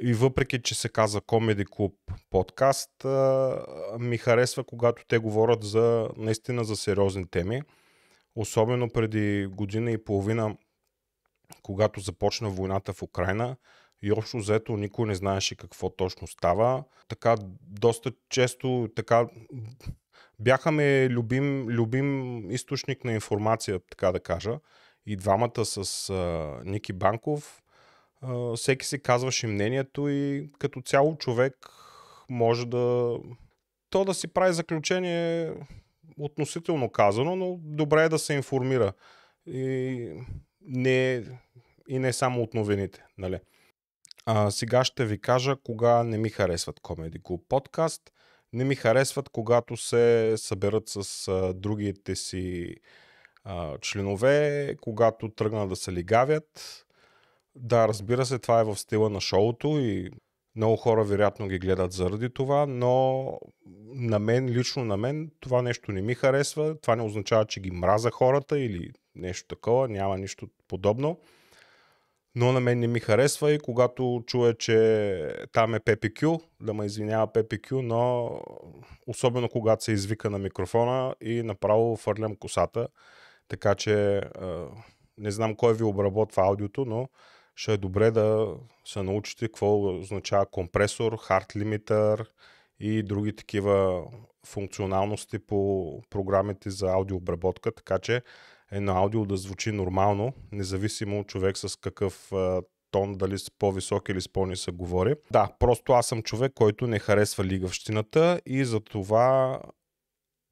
И 0.00 0.14
въпреки, 0.14 0.62
че 0.62 0.74
се 0.74 0.88
казва 0.88 1.20
Comedy 1.20 1.64
Club 1.64 1.94
подкаст, 2.30 2.90
ми 3.98 4.18
харесва, 4.18 4.64
когато 4.64 5.04
те 5.08 5.18
говорят 5.18 5.62
за 5.62 6.08
наистина 6.16 6.64
за 6.64 6.76
сериозни 6.76 7.26
теми. 7.26 7.62
Особено 8.36 8.90
преди 8.90 9.46
година 9.46 9.90
и 9.90 10.04
половина, 10.04 10.56
когато 11.62 12.00
започна 12.00 12.50
войната 12.50 12.92
в 12.92 13.02
Украина, 13.02 13.56
и 14.02 14.12
общо 14.12 14.36
взето 14.36 14.76
никой 14.76 15.06
не 15.06 15.14
знаеше 15.14 15.56
какво 15.56 15.90
точно 15.90 16.26
става. 16.26 16.84
Така 17.08 17.36
доста 17.60 18.12
често 18.30 18.88
така 18.96 19.28
бяха 20.44 20.72
ме 20.72 21.08
любим, 21.10 21.68
любим 21.68 22.50
източник 22.50 23.04
на 23.04 23.12
информация, 23.12 23.80
така 23.90 24.12
да 24.12 24.20
кажа. 24.20 24.58
И 25.06 25.16
двамата 25.16 25.64
с 25.64 26.10
а, 26.10 26.60
Ники 26.64 26.92
Банков, 26.92 27.62
а, 28.20 28.56
всеки 28.56 28.86
си 28.86 29.02
казваше 29.02 29.46
мнението 29.46 30.08
и 30.08 30.50
като 30.58 30.80
цяло 30.80 31.16
човек 31.16 31.54
може 32.30 32.66
да 32.66 33.16
то 33.90 34.04
да 34.04 34.14
си 34.14 34.28
прави 34.28 34.52
заключение 34.52 35.52
относително 36.18 36.90
казано, 36.90 37.36
но 37.36 37.58
добре 37.62 38.04
е 38.04 38.08
да 38.08 38.18
се 38.18 38.34
информира. 38.34 38.92
И 39.46 40.10
не, 40.60 41.24
и 41.88 41.98
не 41.98 42.12
само 42.12 42.42
от 42.42 42.54
новините. 42.54 43.04
Нали? 43.18 43.40
А, 44.26 44.50
сега 44.50 44.84
ще 44.84 45.06
ви 45.06 45.20
кажа 45.20 45.56
кога 45.64 46.02
не 46.02 46.18
ми 46.18 46.28
харесват 46.28 46.80
Comedy 46.80 47.22
Club 47.22 47.40
подкаст. 47.48 48.02
Не 48.54 48.64
ми 48.64 48.74
харесват, 48.74 49.28
когато 49.28 49.76
се 49.76 50.34
съберат 50.36 50.88
с 50.88 51.28
а, 51.28 51.54
другите 51.54 52.16
си 52.16 52.76
а, 53.44 53.78
членове, 53.78 54.76
когато 54.80 55.28
тръгнат 55.28 55.68
да 55.68 55.76
се 55.76 55.92
лигавят. 55.92 56.80
Да, 57.54 57.88
разбира 57.88 58.26
се, 58.26 58.38
това 58.38 58.60
е 58.60 58.64
в 58.64 58.76
стила 58.76 59.10
на 59.10 59.20
шоуто 59.20 59.68
и 59.68 60.10
много 60.56 60.76
хора 60.76 61.04
вероятно 61.04 61.48
ги 61.48 61.58
гледат 61.58 61.92
заради 61.92 62.30
това, 62.30 62.66
но 62.66 63.38
на 63.94 64.18
мен, 64.18 64.48
лично 64.48 64.84
на 64.84 64.96
мен, 64.96 65.30
това 65.40 65.62
нещо 65.62 65.92
не 65.92 66.02
ми 66.02 66.14
харесва. 66.14 66.80
Това 66.80 66.96
не 66.96 67.02
означава, 67.02 67.44
че 67.44 67.60
ги 67.60 67.70
мраза 67.70 68.10
хората 68.10 68.60
или 68.60 68.90
нещо 69.14 69.48
такова, 69.48 69.88
няма 69.88 70.18
нищо 70.18 70.48
подобно 70.68 71.20
но 72.34 72.52
на 72.52 72.60
мен 72.60 72.78
не 72.78 72.86
ми 72.86 73.00
харесва 73.00 73.52
и 73.52 73.58
когато 73.58 74.22
чуя, 74.26 74.54
че 74.54 75.46
там 75.52 75.74
е 75.74 75.80
PPQ, 75.80 76.40
да 76.60 76.74
ме 76.74 76.86
извинява 76.86 77.28
PPQ, 77.28 77.72
но 77.72 78.30
особено 79.06 79.48
когато 79.48 79.84
се 79.84 79.92
извика 79.92 80.30
на 80.30 80.38
микрофона 80.38 81.14
и 81.20 81.42
направо 81.42 81.96
фърлям 81.96 82.36
косата, 82.36 82.88
така 83.48 83.74
че 83.74 84.20
не 85.18 85.30
знам 85.30 85.56
кой 85.56 85.74
ви 85.74 85.84
обработва 85.84 86.42
аудиото, 86.42 86.84
но 86.84 87.08
ще 87.56 87.72
е 87.72 87.76
добре 87.76 88.10
да 88.10 88.56
се 88.84 89.02
научите 89.02 89.46
какво 89.46 89.98
означава 89.98 90.46
компресор, 90.46 91.12
hard 91.12 91.56
limiter 91.56 92.26
и 92.80 93.02
други 93.02 93.36
такива 93.36 94.04
функционалности 94.46 95.38
по 95.38 96.00
програмите 96.10 96.70
за 96.70 96.86
аудиообработка, 96.86 97.72
така 97.72 97.98
че 97.98 98.22
едно 98.74 98.92
аудио 98.92 99.26
да 99.26 99.36
звучи 99.36 99.72
нормално, 99.72 100.32
независимо 100.52 101.24
човек 101.24 101.58
с 101.58 101.76
какъв 101.76 102.32
тон, 102.90 103.14
дали 103.14 103.38
с 103.38 103.50
по-висок 103.50 104.08
или 104.08 104.20
с 104.20 104.28
по-нисък 104.28 104.74
говори. 104.74 105.14
Да, 105.30 105.48
просто 105.58 105.92
аз 105.92 106.06
съм 106.06 106.22
човек, 106.22 106.52
който 106.54 106.86
не 106.86 106.98
харесва 106.98 107.44
лигавщината 107.44 108.40
и 108.46 108.64
затова 108.64 109.60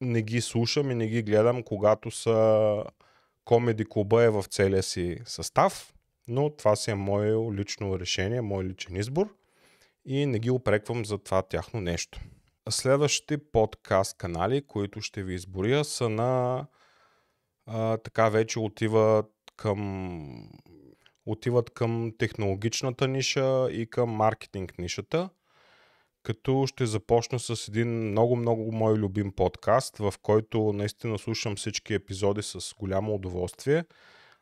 не 0.00 0.22
ги 0.22 0.40
слушам 0.40 0.90
и 0.90 0.94
не 0.94 1.08
ги 1.08 1.22
гледам, 1.22 1.62
когато 1.62 2.10
са 2.10 2.84
комеди 3.44 3.84
клуба 3.84 4.22
е 4.22 4.30
в 4.30 4.44
целия 4.50 4.82
си 4.82 5.18
състав, 5.24 5.94
но 6.28 6.50
това 6.50 6.76
си 6.76 6.90
е 6.90 6.94
мое 6.94 7.52
лично 7.52 7.98
решение, 7.98 8.40
мой 8.40 8.64
личен 8.64 8.96
избор 8.96 9.36
и 10.04 10.26
не 10.26 10.38
ги 10.38 10.50
опреквам 10.50 11.04
за 11.04 11.18
това 11.18 11.42
тяхно 11.42 11.80
нещо. 11.80 12.20
Следващите 12.70 13.38
подкаст 13.38 14.18
канали, 14.18 14.62
които 14.66 15.00
ще 15.00 15.22
ви 15.22 15.34
изборя, 15.34 15.84
са 15.84 16.08
на 16.08 16.66
а, 17.66 17.96
така 17.96 18.28
вече 18.28 18.58
отиват 18.58 19.32
към, 19.56 20.50
отиват 21.26 21.70
към 21.70 22.12
технологичната 22.18 23.08
ниша 23.08 23.68
и 23.70 23.86
към 23.90 24.10
маркетинг 24.10 24.78
нишата. 24.78 25.30
Като 26.22 26.66
ще 26.66 26.86
започна 26.86 27.38
с 27.38 27.68
един 27.68 28.10
много-много 28.10 28.72
мой 28.72 28.94
любим 28.94 29.32
подкаст, 29.32 29.98
в 29.98 30.14
който 30.22 30.72
наистина 30.72 31.18
слушам 31.18 31.56
всички 31.56 31.94
епизоди 31.94 32.42
с 32.42 32.74
голямо 32.78 33.14
удоволствие. 33.14 33.84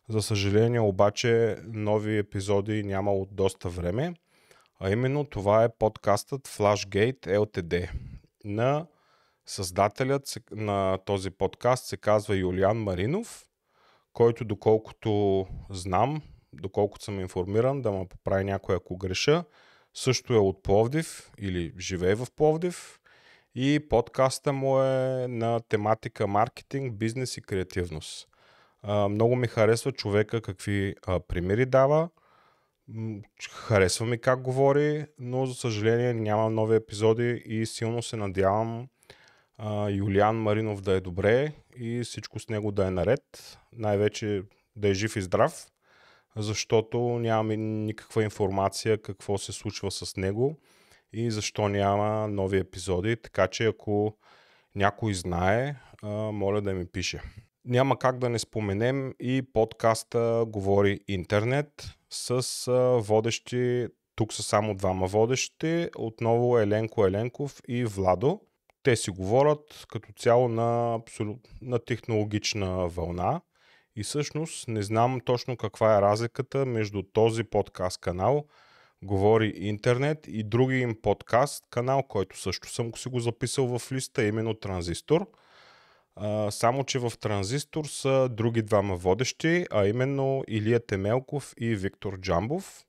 За 0.08 0.22
съжаление 0.22 0.80
обаче 0.80 1.56
нови 1.66 2.18
епизоди 2.18 2.82
няма 2.82 3.12
от 3.12 3.34
доста 3.34 3.68
време. 3.68 4.14
А 4.80 4.90
именно 4.90 5.24
това 5.24 5.64
е 5.64 5.76
подкастът 5.78 6.48
Flashgate 6.48 7.26
LTD 7.26 7.90
на 8.44 8.86
Създателят 9.50 10.34
на 10.50 10.98
този 11.04 11.30
подкаст 11.30 11.86
се 11.86 11.96
казва 11.96 12.36
Юлиан 12.36 12.76
Маринов, 12.76 13.46
който 14.12 14.44
доколкото 14.44 15.46
знам, 15.70 16.22
доколкото 16.52 17.04
съм 17.04 17.20
информиран, 17.20 17.82
да 17.82 17.92
ме 17.92 18.08
поправи 18.08 18.44
някой 18.44 18.76
ако 18.76 18.96
греша, 18.96 19.44
също 19.94 20.34
е 20.34 20.38
от 20.38 20.62
Пловдив 20.62 21.30
или 21.38 21.72
живее 21.78 22.14
в 22.14 22.26
Пловдив 22.36 23.00
и 23.54 23.86
подкаста 23.90 24.52
му 24.52 24.82
е 24.82 25.26
на 25.28 25.60
тематика 25.68 26.26
маркетинг, 26.26 26.94
бизнес 26.94 27.36
и 27.36 27.42
креативност. 27.42 28.28
много 28.88 29.36
ми 29.36 29.46
харесва 29.46 29.92
човека 29.92 30.42
какви 30.42 30.94
примери 31.28 31.66
дава, 31.66 32.08
харесва 33.50 34.06
ми 34.06 34.20
как 34.20 34.42
говори, 34.42 35.06
но 35.18 35.46
за 35.46 35.54
съжаление 35.54 36.14
няма 36.14 36.50
нови 36.50 36.76
епизоди 36.76 37.42
и 37.46 37.66
силно 37.66 38.02
се 38.02 38.16
надявам 38.16 38.88
а, 39.62 39.88
Юлиан 39.90 40.36
Маринов 40.36 40.80
да 40.80 40.92
е 40.92 41.00
добре 41.00 41.52
и 41.76 42.02
всичко 42.04 42.38
с 42.38 42.48
него 42.48 42.72
да 42.72 42.86
е 42.86 42.90
наред. 42.90 43.58
Най-вече 43.72 44.42
да 44.76 44.88
е 44.88 44.94
жив 44.94 45.16
и 45.16 45.22
здрав, 45.22 45.66
защото 46.36 46.98
нямаме 46.98 47.56
никаква 47.56 48.22
информация 48.22 49.02
какво 49.02 49.38
се 49.38 49.52
случва 49.52 49.90
с 49.90 50.16
него 50.16 50.56
и 51.12 51.30
защо 51.30 51.68
няма 51.68 52.28
нови 52.28 52.58
епизоди. 52.58 53.16
Така 53.16 53.48
че 53.48 53.66
ако 53.66 54.16
някой 54.74 55.14
знае, 55.14 55.74
моля 56.32 56.60
да 56.60 56.72
ми 56.72 56.86
пише. 56.86 57.22
Няма 57.64 57.98
как 57.98 58.18
да 58.18 58.28
не 58.28 58.38
споменем 58.38 59.14
и 59.20 59.42
подкаста 59.52 60.44
Говори 60.46 61.00
интернет 61.08 61.94
с 62.10 62.42
водещи, 63.00 63.86
тук 64.14 64.32
са 64.32 64.42
само 64.42 64.74
двама 64.74 65.06
водещи, 65.06 65.88
отново 65.96 66.58
Еленко 66.58 67.06
Еленков 67.06 67.60
и 67.68 67.84
Владо 67.84 68.40
те 68.82 68.96
си 68.96 69.10
говорят 69.10 69.86
като 69.88 70.12
цяло 70.12 70.48
на, 70.48 71.00
на 71.62 71.78
технологична 71.78 72.88
вълна. 72.88 73.40
И 73.96 74.02
всъщност 74.02 74.68
не 74.68 74.82
знам 74.82 75.20
точно 75.24 75.56
каква 75.56 75.96
е 75.96 76.00
разликата 76.02 76.66
между 76.66 77.02
този 77.02 77.44
подкаст 77.44 78.00
канал, 78.00 78.44
Говори 79.02 79.52
интернет 79.56 80.18
и 80.28 80.42
други 80.42 80.78
им 80.78 80.96
подкаст 81.02 81.64
канал, 81.70 82.02
който 82.02 82.38
също 82.38 82.68
съм 82.68 82.92
си 82.96 83.08
го 83.08 83.20
записал 83.20 83.78
в 83.78 83.92
листа, 83.92 84.24
именно 84.24 84.54
Транзистор. 84.54 85.26
Само, 86.50 86.84
че 86.84 86.98
в 86.98 87.12
Транзистор 87.20 87.84
са 87.84 88.28
други 88.28 88.62
двама 88.62 88.96
водещи, 88.96 89.66
а 89.70 89.86
именно 89.86 90.44
Илия 90.48 90.86
Темелков 90.86 91.54
и 91.58 91.74
Виктор 91.74 92.20
Джамбов. 92.20 92.84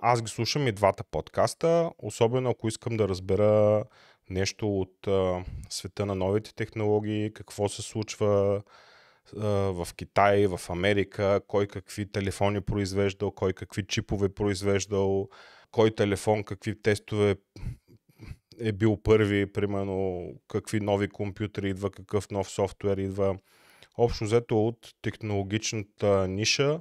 Аз 0.00 0.22
ги 0.22 0.30
слушам 0.30 0.68
и 0.68 0.72
двата 0.72 1.04
подкаста, 1.04 1.90
особено 1.98 2.50
ако 2.50 2.68
искам 2.68 2.96
да 2.96 3.08
разбера 3.08 3.84
нещо 4.30 4.80
от 4.80 5.06
а, 5.06 5.44
света 5.70 6.06
на 6.06 6.14
новите 6.14 6.54
технологии, 6.54 7.32
какво 7.32 7.68
се 7.68 7.82
случва 7.82 8.62
а, 9.36 9.46
в 9.48 9.88
Китай, 9.96 10.46
в 10.46 10.60
Америка, 10.68 11.40
кой 11.46 11.66
какви 11.66 12.06
телефони 12.06 12.60
произвеждал, 12.60 13.30
кой 13.30 13.52
какви 13.52 13.86
чипове 13.86 14.28
произвеждал, 14.28 15.28
кой 15.70 15.94
телефон 15.94 16.44
какви 16.44 16.82
тестове 16.82 17.36
е 18.60 18.72
бил 18.72 18.96
първи, 19.02 19.52
примерно 19.52 20.28
какви 20.48 20.80
нови 20.80 21.08
компютри 21.08 21.70
идва, 21.70 21.90
какъв 21.90 22.30
нов 22.30 22.50
софтуер 22.50 22.96
идва. 22.96 23.38
Общо 23.98 24.24
взето 24.24 24.66
от 24.66 24.94
технологичната 25.02 26.28
ниша, 26.28 26.80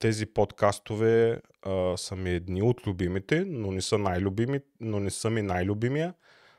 тези 0.00 0.26
подкастове 0.26 1.40
а, 1.62 1.96
са 1.96 2.16
ми 2.16 2.30
едни 2.30 2.62
от 2.62 2.86
любимите, 2.86 3.44
но 3.46 3.70
не 3.70 3.82
са 3.82 3.98
най-любими, 3.98 4.60
но 4.80 5.00
не 5.00 5.10
са 5.10 5.30
ми 5.30 5.42
най-любимия. 5.42 6.14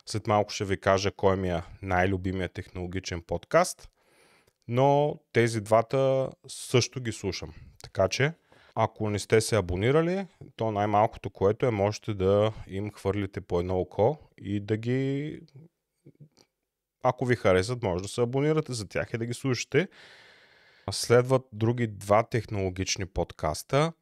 След 0.09 0.27
малко 0.27 0.51
ще 0.51 0.65
ви 0.65 0.79
кажа 0.79 1.11
кой 1.11 1.37
ми 1.37 1.49
е 1.49 1.61
най-любимия 1.81 2.49
технологичен 2.49 3.21
подкаст. 3.21 3.89
Но 4.67 5.19
тези 5.33 5.61
двата 5.61 6.29
също 6.47 7.01
ги 7.01 7.11
слушам. 7.11 7.53
Така 7.83 8.07
че, 8.07 8.33
ако 8.75 9.09
не 9.09 9.19
сте 9.19 9.41
се 9.41 9.55
абонирали, 9.55 10.27
то 10.55 10.71
най-малкото, 10.71 11.29
което 11.29 11.65
е, 11.65 11.71
можете 11.71 12.13
да 12.13 12.53
им 12.67 12.91
хвърлите 12.91 13.41
по 13.41 13.59
едно 13.59 13.79
око 13.79 14.17
и 14.37 14.59
да 14.59 14.77
ги... 14.77 15.39
Ако 17.03 17.25
ви 17.25 17.35
харесат, 17.35 17.83
може 17.83 18.03
да 18.03 18.09
се 18.09 18.21
абонирате 18.21 18.73
за 18.73 18.87
тях 18.87 19.13
и 19.13 19.17
да 19.17 19.25
ги 19.25 19.33
слушате. 19.33 19.87
Следват 20.91 21.47
други 21.53 21.87
два 21.87 22.23
технологични 22.23 23.05
подкаста. 23.05 23.93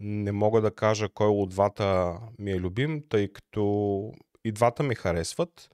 Не 0.00 0.32
мога 0.32 0.60
да 0.60 0.74
кажа 0.74 1.08
кой 1.08 1.28
от 1.28 1.48
двата 1.48 2.18
ми 2.38 2.50
е 2.50 2.60
любим, 2.60 3.02
тъй 3.08 3.32
като 3.32 4.12
и 4.46 4.52
двата 4.52 4.82
ми 4.82 4.94
харесват. 4.94 5.70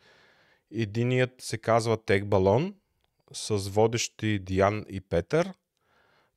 Единият 0.70 1.30
се 1.40 1.58
казва 1.58 2.04
Тег 2.04 2.26
Балон 2.26 2.74
с 3.32 3.56
водещи 3.56 4.38
Диан 4.38 4.84
и 4.88 5.00
Петър, 5.00 5.52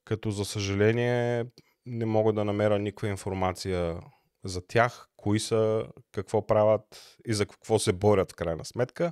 като 0.06 0.32
за 0.32 0.46
съжаление 0.46 1.46
не 1.86 2.06
мога 2.06 2.34
да 2.34 2.46
намеря 2.46 2.80
никаква 2.80 3.08
информация 3.08 4.00
за 4.44 4.68
тях, 4.68 5.08
кои 5.18 5.39
са, 5.39 5.88
какво 6.12 6.48
правят 6.48 7.18
и 7.27 7.34
за 7.34 7.46
какво 7.46 7.80
се 7.80 7.94
борят 7.94 8.32
в 8.32 8.36
крайна 8.36 8.65
сметка. 8.65 9.12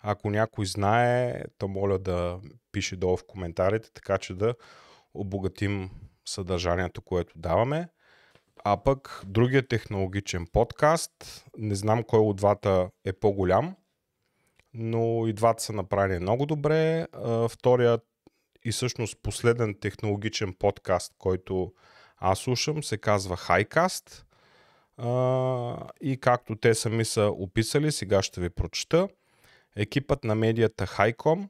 Ако 0.00 0.30
някой 0.30 0.66
знае, 0.66 1.44
то 1.58 1.68
моля 1.68 1.98
да 1.98 2.40
пише 2.72 2.96
долу 2.96 3.16
в 3.16 3.26
коментарите, 3.26 3.90
така 3.94 4.18
че 4.18 4.34
да 4.34 4.54
обогатим 5.14 5.90
съдържанието, 6.24 7.02
което 7.02 7.38
даваме. 7.38 7.88
А 8.64 8.76
пък 8.76 9.22
другия 9.26 9.68
технологичен 9.68 10.46
подкаст, 10.52 11.44
не 11.58 11.74
знам 11.74 12.02
кой 12.02 12.20
от 12.20 12.36
двата 12.36 12.90
е 13.04 13.12
по-голям, 13.12 13.76
но 14.74 15.26
и 15.26 15.32
двата 15.32 15.62
са 15.62 15.72
направени 15.72 16.18
много 16.18 16.46
добре. 16.46 17.06
Вторият 17.48 18.06
и 18.64 18.72
всъщност 18.72 19.18
последен 19.22 19.74
технологичен 19.80 20.54
подкаст, 20.54 21.14
който 21.18 21.72
аз 22.16 22.38
слушам, 22.38 22.82
се 22.82 22.98
казва 22.98 23.36
Highcast. 23.36 24.24
И 26.00 26.20
както 26.20 26.56
те 26.56 26.74
сами 26.74 27.04
са 27.04 27.22
описали, 27.22 27.92
сега 27.92 28.22
ще 28.22 28.40
ви 28.40 28.50
прочета. 28.50 29.08
Екипът 29.76 30.24
на 30.24 30.34
медията 30.34 30.86
Highcom 30.86 31.48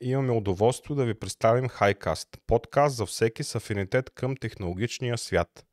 имаме 0.00 0.32
удоволствие 0.32 0.96
да 0.96 1.04
ви 1.04 1.14
представим 1.14 1.68
Highcast, 1.68 2.28
подкаст 2.46 2.96
за 2.96 3.06
всеки 3.06 3.44
с 3.44 3.54
афинитет 3.54 4.10
към 4.10 4.36
технологичния 4.36 5.18
свят– 5.18 5.66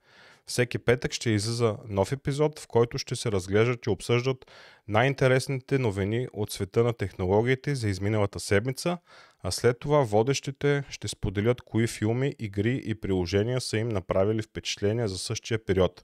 всеки 0.47 0.77
петък 0.77 1.13
ще 1.13 1.29
излиза 1.29 1.77
нов 1.89 2.11
епизод, 2.11 2.59
в 2.59 2.67
който 2.67 2.97
ще 2.97 3.15
се 3.15 3.31
разглеждат 3.31 3.85
и 3.85 3.89
обсъждат 3.89 4.51
най-интересните 4.87 5.79
новини 5.79 6.27
от 6.33 6.51
света 6.51 6.83
на 6.83 6.93
технологиите 6.93 7.75
за 7.75 7.89
изминалата 7.89 8.39
седмица, 8.39 8.97
а 9.43 9.51
след 9.51 9.79
това 9.79 10.03
водещите 10.03 10.83
ще 10.89 11.07
споделят 11.07 11.61
кои 11.61 11.87
филми, 11.87 12.35
игри 12.39 12.81
и 12.85 12.95
приложения 12.95 13.61
са 13.61 13.77
им 13.77 13.89
направили 13.89 14.41
впечатление 14.41 15.07
за 15.07 15.17
същия 15.17 15.65
период. 15.65 16.03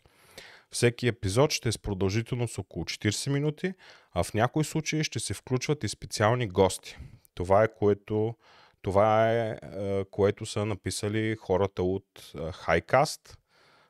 Всеки 0.71 1.07
епизод 1.07 1.51
ще 1.51 1.69
е 1.69 1.71
с 1.71 1.77
продължителност 1.77 2.57
около 2.57 2.85
40 2.85 3.31
минути, 3.31 3.73
а 4.13 4.23
в 4.23 4.33
някои 4.33 4.63
случаи 4.63 5.03
ще 5.03 5.19
се 5.19 5.33
включват 5.33 5.83
и 5.83 5.87
специални 5.87 6.47
гости. 6.47 6.97
Това 7.35 7.63
е 7.63 7.73
което, 7.73 8.35
това 8.81 9.31
е, 9.31 9.49
е 9.49 10.05
което 10.11 10.45
са 10.45 10.65
написали 10.65 11.35
хората 11.35 11.83
от 11.83 12.05
е, 12.35 12.37
Highcast– 12.37 13.37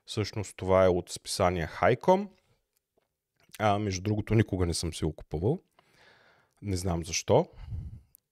Всъщност 0.05 0.57
това 0.57 0.85
е 0.85 0.89
от 0.89 1.09
списание 1.09 1.67
Хайком. 1.67 2.29
А, 3.59 3.79
между 3.79 4.01
другото, 4.01 4.35
никога 4.35 4.65
не 4.65 4.73
съм 4.73 4.93
си 4.93 5.05
го 5.05 5.13
купувал. 5.15 5.59
Не 6.61 6.77
знам 6.77 7.05
защо. 7.05 7.47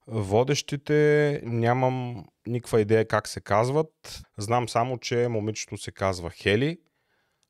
Водещите 0.08 1.42
нямам 1.44 2.26
никаква 2.48 2.82
идея 2.82 3.08
как 3.08 3.28
се 3.28 3.42
казват. 3.42 4.22
Знам 4.38 4.70
само, 4.70 4.98
че 4.98 5.28
момичето 5.28 5.78
се 5.78 5.92
казва 5.92 6.30
Хели. 6.30 6.80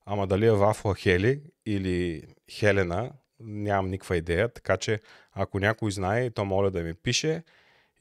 Ама 0.06 0.28
дали 0.28 0.46
е 0.46 0.52
Вафла 0.52 0.96
Хели 0.96 1.42
или 1.66 2.24
Хелена, 2.52 3.12
нямам 3.40 3.92
никаква 3.92 4.18
идея. 4.18 4.54
Така 4.54 4.78
че, 4.78 5.00
ако 5.32 5.60
някой 5.60 5.92
знае, 5.92 6.30
то 6.30 6.46
моля 6.46 6.72
да 6.72 6.84
ми 6.84 6.94
пише. 6.94 7.44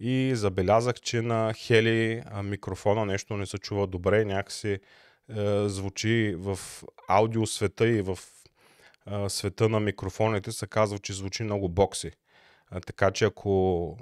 И 0.00 0.32
забелязах, 0.34 1.00
че 1.00 1.22
на 1.22 1.54
Хели 1.54 2.22
микрофона 2.44 3.06
нещо 3.06 3.36
не 3.36 3.46
се 3.46 3.58
чува 3.58 3.86
добре. 3.86 4.24
Някакси 4.24 4.78
е, 5.36 5.68
звучи 5.68 6.34
в 6.38 6.58
аудио 7.08 7.46
света 7.46 7.88
и 7.88 8.02
в 8.02 8.18
е, 9.06 9.28
света 9.28 9.68
на 9.68 9.80
микрофоните 9.80 10.52
се 10.52 10.66
казва, 10.66 10.98
че 10.98 11.12
звучи 11.12 11.42
много 11.42 11.68
бокси. 11.68 12.10
Е, 12.74 12.80
така 12.80 13.10
че 13.10 13.24
ако 13.24 13.96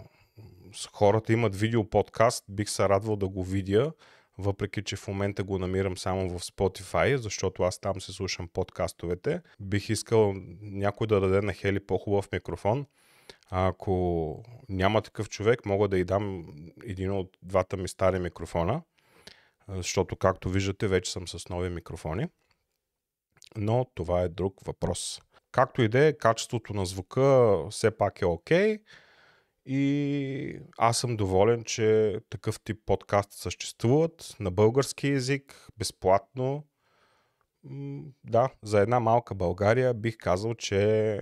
хората 0.92 1.32
имат 1.32 1.56
видео 1.56 1.84
подкаст, 1.90 2.44
бих 2.48 2.70
се 2.70 2.88
радвал 2.88 3.16
да 3.16 3.28
го 3.28 3.44
видя, 3.44 3.92
въпреки 4.38 4.82
че 4.82 4.96
в 4.96 5.08
момента 5.08 5.44
го 5.44 5.58
намирам 5.58 5.96
само 5.96 6.38
в 6.38 6.42
Spotify, 6.42 7.16
защото 7.16 7.62
аз 7.62 7.78
там 7.78 8.00
се 8.00 8.12
слушам 8.12 8.48
подкастовете. 8.48 9.40
Бих 9.60 9.88
искал 9.88 10.34
някой 10.60 11.06
да 11.06 11.20
даде 11.20 11.40
на 11.40 11.52
Хели 11.52 11.80
по-хубав 11.80 12.28
микрофон. 12.32 12.86
А 13.50 13.68
ако 13.68 14.44
няма 14.68 15.02
такъв 15.02 15.28
човек, 15.28 15.66
мога 15.66 15.88
да 15.88 15.98
й 15.98 16.04
дам 16.04 16.46
един 16.84 17.10
от 17.10 17.36
двата 17.42 17.76
ми 17.76 17.88
стари 17.88 18.18
микрофона 18.18 18.82
защото 19.68 20.16
както 20.16 20.48
виждате 20.48 20.88
вече 20.88 21.12
съм 21.12 21.28
с 21.28 21.48
нови 21.48 21.68
микрофони. 21.68 22.26
Но 23.56 23.86
това 23.94 24.20
е 24.20 24.28
друг 24.28 24.60
въпрос. 24.64 25.20
Както 25.52 25.82
и 25.82 25.88
да 25.88 26.06
е, 26.06 26.12
качеството 26.12 26.74
на 26.74 26.86
звука 26.86 27.56
все 27.70 27.90
пак 27.90 28.22
е 28.22 28.26
окей. 28.26 28.76
Okay. 28.76 28.82
И 29.70 30.60
аз 30.78 30.98
съм 30.98 31.16
доволен, 31.16 31.64
че 31.64 32.18
такъв 32.30 32.60
тип 32.60 32.80
подкаст 32.86 33.32
съществуват 33.32 34.36
на 34.40 34.50
български 34.50 35.08
язик, 35.08 35.68
безплатно. 35.78 36.64
Да, 38.24 38.50
за 38.62 38.80
една 38.80 39.00
малка 39.00 39.34
България 39.34 39.94
бих 39.94 40.16
казал, 40.16 40.54
че 40.54 41.20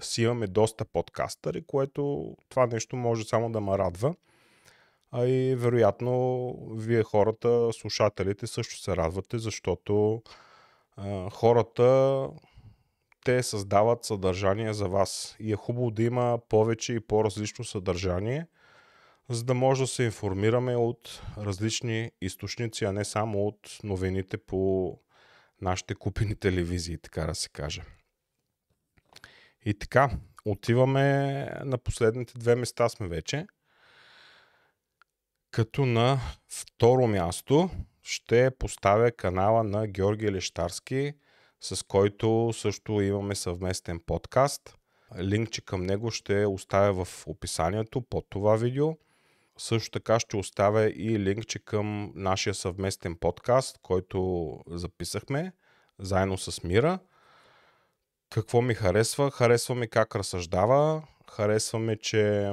си 0.00 0.22
имаме 0.22 0.46
доста 0.46 0.84
подкастъри, 0.84 1.66
което 1.66 2.34
това 2.48 2.66
нещо 2.66 2.96
може 2.96 3.24
само 3.24 3.52
да 3.52 3.60
ме 3.60 3.78
радва 3.78 4.14
а 5.16 5.26
и 5.26 5.54
вероятно 5.54 6.54
вие 6.70 7.02
хората, 7.02 7.70
слушателите 7.72 8.46
също 8.46 8.78
се 8.78 8.96
радвате, 8.96 9.38
защото 9.38 10.22
а, 10.96 11.30
хората 11.30 12.28
те 13.24 13.42
създават 13.42 14.04
съдържание 14.04 14.72
за 14.72 14.88
вас 14.88 15.36
и 15.40 15.52
е 15.52 15.56
хубаво 15.56 15.90
да 15.90 16.02
има 16.02 16.38
повече 16.48 16.92
и 16.92 17.00
по-различно 17.00 17.64
съдържание, 17.64 18.46
за 19.28 19.44
да 19.44 19.54
може 19.54 19.82
да 19.82 19.86
се 19.86 20.02
информираме 20.02 20.76
от 20.76 21.22
различни 21.38 22.10
източници, 22.20 22.84
а 22.84 22.92
не 22.92 23.04
само 23.04 23.46
от 23.46 23.78
новините 23.84 24.38
по 24.38 24.92
нашите 25.60 25.94
купени 25.94 26.34
телевизии, 26.34 26.98
така 26.98 27.26
да 27.26 27.34
се 27.34 27.48
каже. 27.48 27.82
И 29.64 29.74
така, 29.74 30.10
отиваме 30.44 31.44
на 31.64 31.78
последните 31.78 32.38
две 32.38 32.56
места 32.56 32.88
сме 32.88 33.08
вече– 33.08 33.46
като 35.54 35.86
на 35.86 36.18
второ 36.48 37.06
място 37.06 37.70
ще 38.02 38.50
поставя 38.58 39.10
канала 39.10 39.64
на 39.64 39.86
Георги 39.86 40.32
Лещарски, 40.32 41.12
с 41.60 41.82
който 41.82 42.50
също 42.54 43.00
имаме 43.00 43.34
съвместен 43.34 44.00
подкаст. 44.06 44.74
Линкче 45.18 45.64
към 45.64 45.86
него 45.86 46.10
ще 46.10 46.46
оставя 46.46 47.04
в 47.04 47.26
описанието 47.26 48.00
под 48.00 48.26
това 48.30 48.56
видео. 48.56 48.96
Също 49.58 49.90
така 49.90 50.20
ще 50.20 50.36
оставя 50.36 50.90
и 50.90 51.18
линкче 51.18 51.58
към 51.58 52.12
нашия 52.14 52.54
съвместен 52.54 53.16
подкаст, 53.16 53.78
който 53.82 54.50
записахме 54.66 55.52
заедно 55.98 56.38
с 56.38 56.62
Мира. 56.62 56.98
Какво 58.30 58.62
ми 58.62 58.74
харесва? 58.74 59.30
Харесва 59.30 59.74
ми 59.74 59.88
как 59.88 60.16
разсъждава. 60.16 61.02
Харесва 61.30 61.78
ми, 61.78 61.98
че 61.98 62.52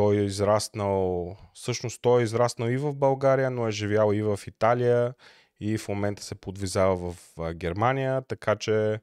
той 0.00 0.16
е 0.16 0.24
израснал, 0.24 1.36
всъщност 1.54 2.02
той 2.02 2.20
е 2.20 2.24
израснал 2.24 2.68
и 2.68 2.76
в 2.76 2.94
България, 2.94 3.50
но 3.50 3.68
е 3.68 3.70
живял 3.70 4.12
и 4.12 4.22
в 4.22 4.40
Италия 4.46 5.14
и 5.60 5.78
в 5.78 5.88
момента 5.88 6.22
се 6.22 6.34
подвизава 6.34 6.96
в 7.12 7.16
Германия, 7.54 8.22
така 8.22 8.56
че 8.56 9.00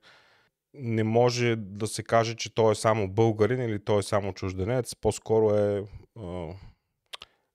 не 0.73 1.03
може 1.03 1.55
да 1.55 1.87
се 1.87 2.03
каже, 2.03 2.35
че 2.35 2.55
той 2.55 2.71
е 2.71 2.75
само 2.75 3.07
българин 3.07 3.61
или 3.61 3.83
той 3.83 3.99
е 3.99 4.03
само 4.03 4.33
чужденец, 4.33 4.95
по-скоро 4.95 5.55
е, 5.55 5.83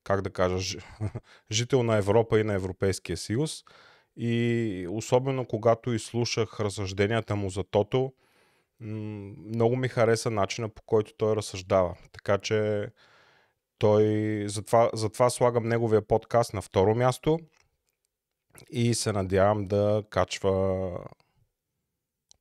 как 0.05 0.23
да 0.23 0.31
кажа, 0.31 0.79
жител 1.53 1.83
на 1.83 1.97
Европа 1.97 2.41
и 2.41 2.45
на 2.45 2.55
Европейския 2.55 3.17
съюз. 3.17 3.65
И 4.17 4.87
особено 4.91 5.47
когато 5.47 5.93
изслушах 5.93 6.61
разсъжденията 6.61 7.37
му 7.37 7.51
за 7.51 7.65
Тото, 7.65 8.13
много 8.81 9.77
ми 9.77 9.89
хареса 9.89 10.31
начина 10.31 10.69
по 10.69 10.83
който 10.83 11.15
той 11.17 11.37
разсъждава. 11.37 11.97
Така 12.13 12.39
че 12.39 12.89
Той, 13.83 14.45
затова, 14.49 14.91
затова 14.95 15.31
слагам 15.31 15.69
неговия 15.69 16.03
подкаст 16.03 16.55
на 16.55 16.63
второ 16.63 16.95
място 16.95 17.39
и 18.71 18.95
се 18.95 19.13
надявам 19.13 19.65
да 19.65 20.05
качва 20.11 20.99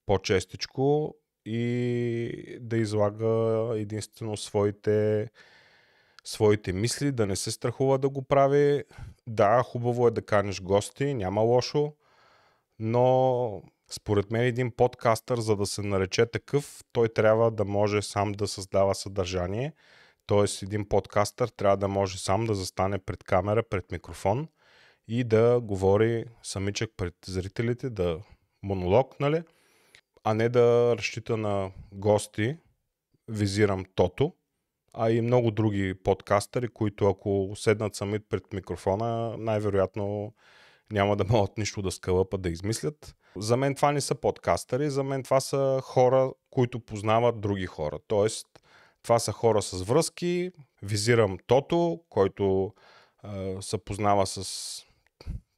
по-честичко 0.05 1.15
и 1.45 2.57
да 2.61 2.77
излага 2.77 3.69
единствено 3.75 4.37
своите, 4.37 5.29
своите 6.23 6.73
мисли, 6.73 7.11
да 7.11 7.27
не 7.27 7.35
се 7.35 7.51
страхува 7.51 7.97
да 7.97 8.09
го 8.09 8.21
прави. 8.21 8.83
Да, 9.27 9.63
хубаво 9.63 10.07
е 10.07 10.11
да 10.11 10.25
канеш 10.25 10.61
гости, 10.61 11.13
няма 11.13 11.41
лошо, 11.41 11.93
но 12.79 13.61
според 13.91 14.31
мен 14.31 14.41
един 14.41 14.71
подкастър, 14.71 15.39
за 15.39 15.55
да 15.55 15.65
се 15.65 15.81
нарече 15.81 16.25
такъв, 16.25 16.83
той 16.91 17.09
трябва 17.09 17.51
да 17.51 17.65
може 17.65 18.01
сам 18.01 18.31
да 18.31 18.47
създава 18.47 18.95
съдържание. 18.95 19.73
Тоест 20.31 20.61
един 20.61 20.89
подкастър 20.89 21.47
трябва 21.47 21.77
да 21.77 21.87
може 21.87 22.17
сам 22.17 22.45
да 22.45 22.55
застане 22.55 22.99
пред 22.99 23.23
камера, 23.23 23.63
пред 23.63 23.91
микрофон 23.91 24.47
и 25.07 25.23
да 25.23 25.59
говори 25.61 26.25
самичък 26.43 26.89
пред 26.97 27.13
зрителите, 27.25 27.89
да 27.89 28.19
монолог, 28.63 29.19
нали? 29.19 29.43
а 30.23 30.33
не 30.33 30.49
да 30.49 30.95
разчита 30.97 31.37
на 31.37 31.71
гости, 31.91 32.57
визирам 33.27 33.85
Тото, 33.95 34.33
а 34.93 35.11
и 35.11 35.21
много 35.21 35.51
други 35.51 35.93
подкастъри, 36.03 36.67
които 36.67 37.07
ако 37.07 37.51
седнат 37.55 37.95
сами 37.95 38.19
пред 38.19 38.53
микрофона, 38.53 39.37
най-вероятно 39.37 40.33
няма 40.91 41.15
да 41.15 41.25
могат 41.29 41.57
нищо 41.57 41.81
да 41.81 41.91
скълъпат 41.91 42.41
да 42.41 42.49
измислят. 42.49 43.15
За 43.37 43.57
мен 43.57 43.75
това 43.75 43.91
не 43.91 44.01
са 44.01 44.15
подкастъри, 44.15 44.89
за 44.89 45.03
мен 45.03 45.23
това 45.23 45.39
са 45.39 45.79
хора, 45.83 46.31
които 46.49 46.79
познават 46.79 47.41
други 47.41 47.65
хора. 47.65 47.99
Тоест, 48.07 48.47
това 49.03 49.19
са 49.19 49.31
хора 49.31 49.61
с 49.61 49.83
връзки. 49.83 50.51
Визирам 50.81 51.37
Тото, 51.47 52.01
който 52.09 52.73
е, 53.25 53.57
се 53.61 53.77
познава 53.77 54.27
с 54.27 54.85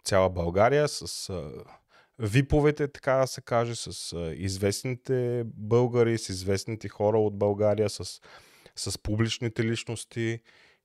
цяла 0.04 0.30
България, 0.30 0.88
с 0.88 1.30
е, 1.30 1.42
виповете, 2.20 2.88
така 2.88 3.14
да 3.14 3.28
се 3.28 3.42
каже, 3.42 3.76
с 3.76 4.14
е, 4.14 4.18
известните 4.20 5.44
българи, 5.46 6.18
с 6.18 6.30
известните 6.30 6.90
хора 6.90 7.20
от 7.20 7.38
България, 7.38 7.90
с, 7.90 8.22
с 8.76 8.98
публичните 8.98 9.64
личности. 9.64 10.40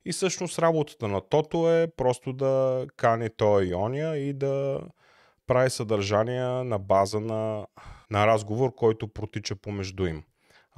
И 0.05 0.11
всъщност 0.11 0.59
работата 0.59 1.07
на 1.07 1.21
Тото 1.21 1.71
е 1.71 1.87
просто 1.97 2.33
да 2.33 2.85
кани 2.97 3.29
той 3.29 3.65
и 3.65 3.75
ония 3.75 4.17
и 4.17 4.33
да 4.33 4.81
прави 5.47 5.69
съдържание 5.69 6.43
на 6.43 6.79
база 6.79 7.19
на, 7.19 7.67
на 8.11 8.27
разговор, 8.27 8.75
който 8.75 9.07
протича 9.07 9.55
помежду 9.55 10.05
им. 10.05 10.23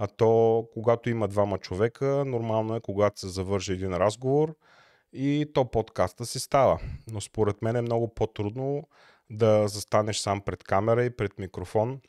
А 0.03 0.07
то, 0.07 0.67
когато 0.73 1.09
има 1.09 1.27
двама 1.27 1.57
човека, 1.57 2.25
нормално 2.25 2.75
е, 2.75 2.81
когато 2.81 3.19
се 3.19 3.27
завърши 3.27 3.71
един 3.71 3.93
разговор 3.93 4.55
и 5.13 5.51
то 5.53 5.71
подкаста 5.71 6.25
си 6.25 6.39
става. 6.39 6.79
Но 7.11 7.21
според 7.21 7.61
мен 7.61 7.75
е 7.75 7.81
много 7.81 8.13
по-трудно 8.13 8.87
да 9.29 9.67
застанеш 9.67 10.17
сам 10.17 10.41
пред 10.41 10.63
камера 10.63 11.03
и 11.03 11.15
пред 11.15 11.39
микрофон 11.39 12.01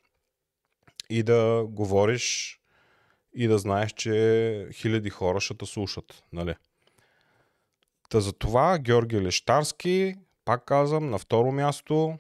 и 1.11 1.23
да 1.23 1.65
говориш 1.69 2.59
и 3.35 3.47
да 3.47 3.59
знаеш, 3.59 3.93
че 3.93 4.69
хиляди 4.73 5.11
хора 5.11 5.41
ще 5.41 5.55
те 5.55 5.67
слушат. 5.67 6.25
Нали? 6.33 6.55
Та 8.11 8.21
за 8.21 8.33
това 8.33 8.79
Георги 8.79 9.21
Лещарски, 9.21 10.15
пак 10.45 10.65
казвам, 10.65 11.11
на 11.11 11.19
второ 11.19 11.53
място, 11.53 12.19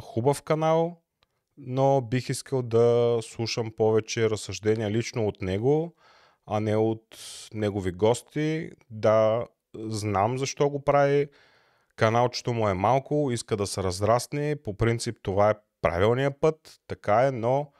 хубав 0.00 0.42
канал, 0.42 0.99
но 1.66 2.00
бих 2.00 2.28
искал 2.28 2.62
да 2.62 3.18
слушам 3.22 3.72
повече 3.76 4.30
разсъждения 4.30 4.90
лично 4.90 5.26
от 5.28 5.42
него, 5.42 5.94
а 6.46 6.60
не 6.60 6.76
от 6.76 7.18
негови 7.54 7.92
гости. 7.92 8.70
Да, 8.90 9.46
знам 9.74 10.38
защо 10.38 10.70
го 10.70 10.84
прави. 10.84 11.28
Каналчето 11.96 12.52
му 12.52 12.68
е 12.68 12.74
малко, 12.74 13.30
иска 13.32 13.56
да 13.56 13.66
се 13.66 13.82
разрасне. 13.82 14.56
По 14.64 14.76
принцип 14.76 15.16
това 15.22 15.50
е 15.50 15.54
правилният 15.82 16.40
път, 16.40 16.80
така 16.86 17.26
е, 17.26 17.30
но 17.30 17.72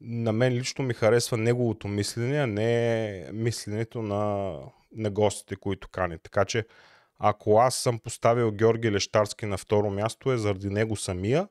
на 0.00 0.32
мен 0.32 0.52
лично 0.52 0.84
ми 0.84 0.94
харесва 0.94 1.36
неговото 1.36 1.88
мислене, 1.88 2.38
а 2.38 2.46
не 2.46 3.30
мисленето 3.32 4.02
на, 4.02 4.54
на 4.92 5.10
гостите, 5.10 5.56
които 5.56 5.88
кани. 5.88 6.18
Така 6.18 6.44
че 6.44 6.66
ако 7.18 7.58
аз 7.58 7.74
съм 7.74 7.98
поставил 7.98 8.52
Георги 8.52 8.92
Лещарски 8.92 9.46
на 9.46 9.58
второ 9.58 9.90
място 9.90 10.32
е 10.32 10.38
заради 10.38 10.68
него 10.68 10.96
самия, 10.96 11.48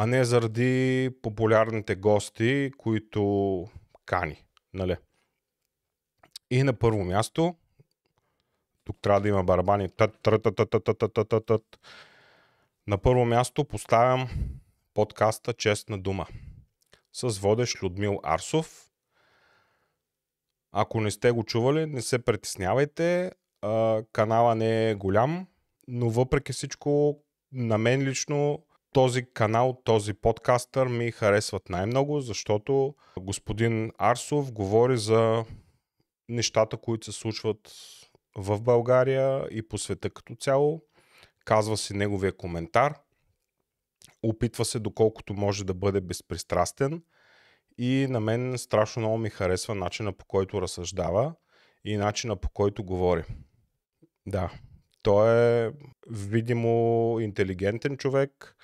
а 0.00 0.06
не 0.06 0.24
заради 0.24 1.10
популярните 1.22 1.94
гости, 1.94 2.72
които 2.78 3.64
кани. 4.06 4.44
Нали? 4.74 4.96
И 6.50 6.62
на 6.62 6.72
първо 6.72 7.04
място, 7.04 7.56
тук 8.84 8.96
трябва 9.02 9.20
да 9.20 9.28
има 9.28 9.44
барабани. 9.44 9.88
На 12.86 12.98
първо 12.98 13.24
място 13.24 13.64
поставям 13.64 14.28
подкаста 14.94 15.52
Честна 15.52 15.98
дума 15.98 16.26
с 17.12 17.38
водещ 17.38 17.82
Людмил 17.82 18.20
Арсов. 18.22 18.90
Ако 20.72 21.00
не 21.00 21.10
сте 21.10 21.30
го 21.30 21.44
чували, 21.44 21.86
не 21.86 22.02
се 22.02 22.18
притеснявайте. 22.18 23.32
Канала 24.12 24.54
не 24.54 24.90
е 24.90 24.94
голям, 24.94 25.46
но 25.88 26.10
въпреки 26.10 26.52
всичко, 26.52 27.22
на 27.52 27.78
мен 27.78 28.02
лично 28.02 28.64
този 28.98 29.32
канал, 29.34 29.80
този 29.84 30.14
подкастър 30.14 30.86
ми 30.86 31.10
харесват 31.10 31.68
най-много, 31.68 32.20
защото 32.20 32.94
господин 33.20 33.92
Арсов 33.98 34.52
говори 34.52 34.98
за 34.98 35.44
нещата, 36.28 36.76
които 36.76 37.12
се 37.12 37.20
случват 37.20 37.72
в 38.36 38.60
България 38.60 39.48
и 39.50 39.68
по 39.68 39.78
света 39.78 40.10
като 40.10 40.34
цяло. 40.34 40.82
Казва 41.44 41.76
си 41.76 41.94
неговия 41.94 42.36
коментар. 42.36 42.94
Опитва 44.22 44.64
се 44.64 44.78
доколкото 44.78 45.34
може 45.34 45.64
да 45.64 45.74
бъде 45.74 46.00
безпристрастен. 46.00 47.02
И 47.78 48.06
на 48.10 48.20
мен 48.20 48.58
страшно 48.58 49.00
много 49.00 49.18
ми 49.18 49.30
харесва 49.30 49.74
начина 49.74 50.12
по 50.12 50.24
който 50.24 50.62
разсъждава 50.62 51.34
и 51.84 51.96
начина 51.96 52.36
по 52.36 52.48
който 52.48 52.84
говори. 52.84 53.24
Да, 54.26 54.50
той 55.02 55.30
е 55.66 55.72
видимо 56.10 57.16
интелигентен 57.20 57.96
човек, 57.96 58.56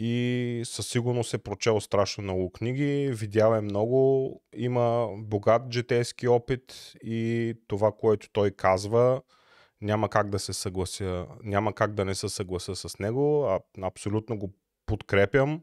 и 0.00 0.62
със 0.64 0.88
сигурност 0.88 1.34
е 1.34 1.38
прочел 1.38 1.80
страшно 1.80 2.24
много 2.24 2.52
книги, 2.52 3.10
видял 3.12 3.54
е 3.54 3.60
много, 3.60 4.30
има 4.54 5.08
богат 5.16 5.62
житейски 5.72 6.28
опит 6.28 6.92
и 7.04 7.54
това, 7.66 7.92
което 7.92 8.30
той 8.32 8.50
казва, 8.50 9.22
няма 9.80 10.08
как 10.08 10.30
да 10.30 10.38
се 10.38 10.52
съглася, 10.52 11.26
няма 11.42 11.72
как 11.72 11.94
да 11.94 12.04
не 12.04 12.14
се 12.14 12.28
съглася 12.28 12.76
с 12.76 12.98
него, 12.98 13.44
а 13.44 13.60
абсолютно 13.82 14.38
го 14.38 14.52
подкрепям 14.86 15.62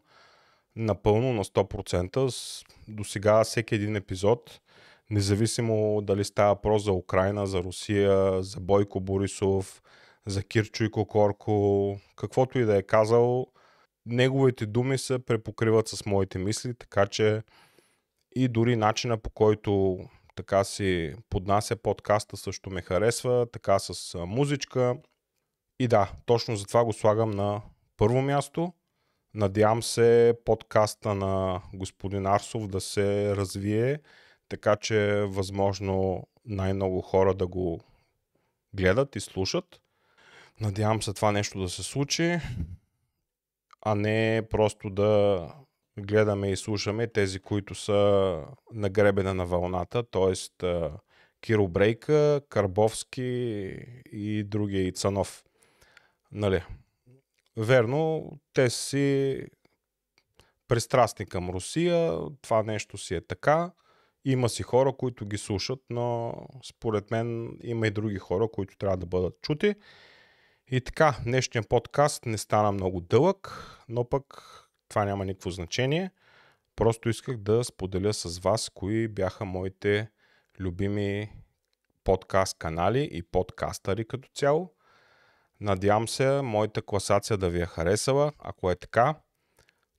напълно 0.75 1.33
на 1.33 1.43
100%. 1.43 2.63
До 2.87 3.03
сега 3.03 3.43
всеки 3.43 3.75
един 3.75 3.95
епизод, 3.95 4.61
независимо 5.09 6.01
дали 6.01 6.23
става 6.23 6.53
въпрос 6.53 6.83
за 6.83 6.91
Украина, 6.91 7.47
за 7.47 7.63
Русия, 7.63 8.43
за 8.43 8.59
Бойко 8.59 8.99
Борисов, 8.99 9.81
за 10.25 10.43
Кирчо 10.43 10.83
и 10.83 10.91
Кокорко, 10.91 11.97
каквото 12.15 12.59
и 12.59 12.65
да 12.65 12.77
е 12.77 12.83
казал, 12.83 13.47
неговите 14.05 14.65
думи 14.65 14.97
се 14.97 15.19
препокриват 15.19 15.87
с 15.87 16.05
моите 16.05 16.39
мисли, 16.39 16.73
така 16.73 17.07
че 17.07 17.43
и 18.35 18.47
дори 18.47 18.75
начина 18.75 19.17
по 19.17 19.29
който 19.29 19.99
така 20.35 20.63
си 20.63 21.15
поднася 21.29 21.75
подкаста 21.75 22.37
също 22.37 22.69
ме 22.69 22.81
харесва, 22.81 23.47
така 23.51 23.79
с 23.79 24.17
музичка. 24.25 24.97
И 25.79 25.87
да, 25.87 26.11
точно 26.25 26.55
затова 26.55 26.85
го 26.85 26.93
слагам 26.93 27.31
на 27.31 27.61
първо 27.97 28.21
място. 28.21 28.73
Надявам 29.33 29.83
се 29.83 30.33
подкаста 30.45 31.15
на 31.15 31.61
господин 31.73 32.25
Арсов 32.25 32.67
да 32.67 32.81
се 32.81 33.35
развие, 33.35 33.99
така 34.49 34.75
че 34.75 35.09
е 35.09 35.25
възможно 35.25 36.27
най-много 36.45 37.01
хора 37.01 37.33
да 37.33 37.47
го 37.47 37.79
гледат 38.73 39.15
и 39.15 39.19
слушат. 39.19 39.81
Надявам 40.61 41.01
се 41.01 41.13
това 41.13 41.31
нещо 41.31 41.59
да 41.59 41.69
се 41.69 41.83
случи 41.83 42.39
а 43.85 43.95
не 43.95 44.41
просто 44.49 44.89
да 44.89 45.47
гледаме 45.99 46.51
и 46.51 46.57
слушаме 46.57 47.07
тези, 47.07 47.39
които 47.39 47.75
са 47.75 48.41
на 48.73 48.89
гребена 48.89 49.33
на 49.33 49.45
вълната, 49.45 50.03
т.е. 50.03 50.33
Киро 51.41 51.67
Брейка, 51.67 52.41
Карбовски 52.49 53.21
и 54.11 54.43
другия 54.43 54.87
и 54.87 54.91
Цанов. 54.91 55.43
Нали? 56.31 56.63
Верно, 57.57 58.31
те 58.53 58.69
си 58.69 59.39
пристрастни 60.67 61.25
към 61.25 61.49
Русия, 61.49 62.19
това 62.41 62.63
нещо 62.63 62.97
си 62.97 63.15
е 63.15 63.21
така. 63.21 63.71
Има 64.25 64.49
си 64.49 64.63
хора, 64.63 64.93
които 64.93 65.25
ги 65.25 65.37
слушат, 65.37 65.79
но 65.89 66.35
според 66.63 67.11
мен 67.11 67.57
има 67.63 67.87
и 67.87 67.91
други 67.91 68.17
хора, 68.17 68.47
които 68.53 68.77
трябва 68.77 68.97
да 68.97 69.05
бъдат 69.05 69.41
чути. 69.41 69.75
И 70.71 70.81
така, 70.81 71.17
днешния 71.23 71.63
подкаст 71.63 72.25
не 72.25 72.37
стана 72.37 72.71
много 72.71 73.01
дълъг, 73.01 73.67
но 73.89 74.09
пък 74.09 74.43
това 74.89 75.05
няма 75.05 75.25
никакво 75.25 75.49
значение. 75.49 76.11
Просто 76.75 77.09
исках 77.09 77.37
да 77.37 77.63
споделя 77.63 78.13
с 78.13 78.39
вас 78.39 78.69
кои 78.73 79.07
бяха 79.07 79.45
моите 79.45 80.09
любими 80.59 81.31
подкаст 82.03 82.57
канали 82.57 83.09
и 83.11 83.23
подкастъри 83.23 84.07
като 84.07 84.29
цяло. 84.33 84.73
Надявам 85.59 86.07
се 86.07 86.41
моята 86.41 86.81
класация 86.81 87.37
да 87.37 87.49
ви 87.49 87.61
е 87.61 87.65
харесала. 87.65 88.31
Ако 88.39 88.71
е 88.71 88.75
така, 88.75 89.15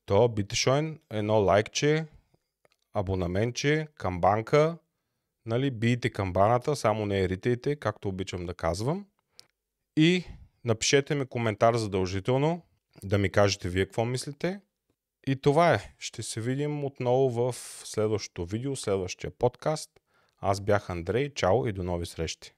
то 0.06 0.28
битешойн 0.28 1.00
едно 1.10 1.34
лайкче, 1.34 2.06
абонаментче, 2.94 3.88
камбанка, 3.98 4.78
нали, 5.46 5.70
бийте 5.70 6.10
камбаната, 6.10 6.76
само 6.76 7.06
не 7.06 7.20
еритайте, 7.20 7.76
както 7.76 8.08
обичам 8.08 8.46
да 8.46 8.54
казвам. 8.54 9.06
И 9.96 10.24
напишете 10.64 11.14
ми 11.14 11.26
коментар 11.26 11.74
задължително, 11.74 12.62
да 13.02 13.18
ми 13.18 13.30
кажете 13.30 13.68
вие 13.68 13.84
какво 13.84 14.04
мислите. 14.04 14.60
И 15.26 15.36
това 15.36 15.74
е. 15.74 15.94
Ще 15.98 16.22
се 16.22 16.40
видим 16.40 16.84
отново 16.84 17.28
в 17.28 17.56
следващото 17.84 18.44
видео, 18.44 18.76
следващия 18.76 19.30
подкаст. 19.30 19.90
Аз 20.38 20.60
бях 20.60 20.90
Андрей. 20.90 21.34
Чао 21.34 21.66
и 21.66 21.72
до 21.72 21.82
нови 21.82 22.06
срещи. 22.06 22.53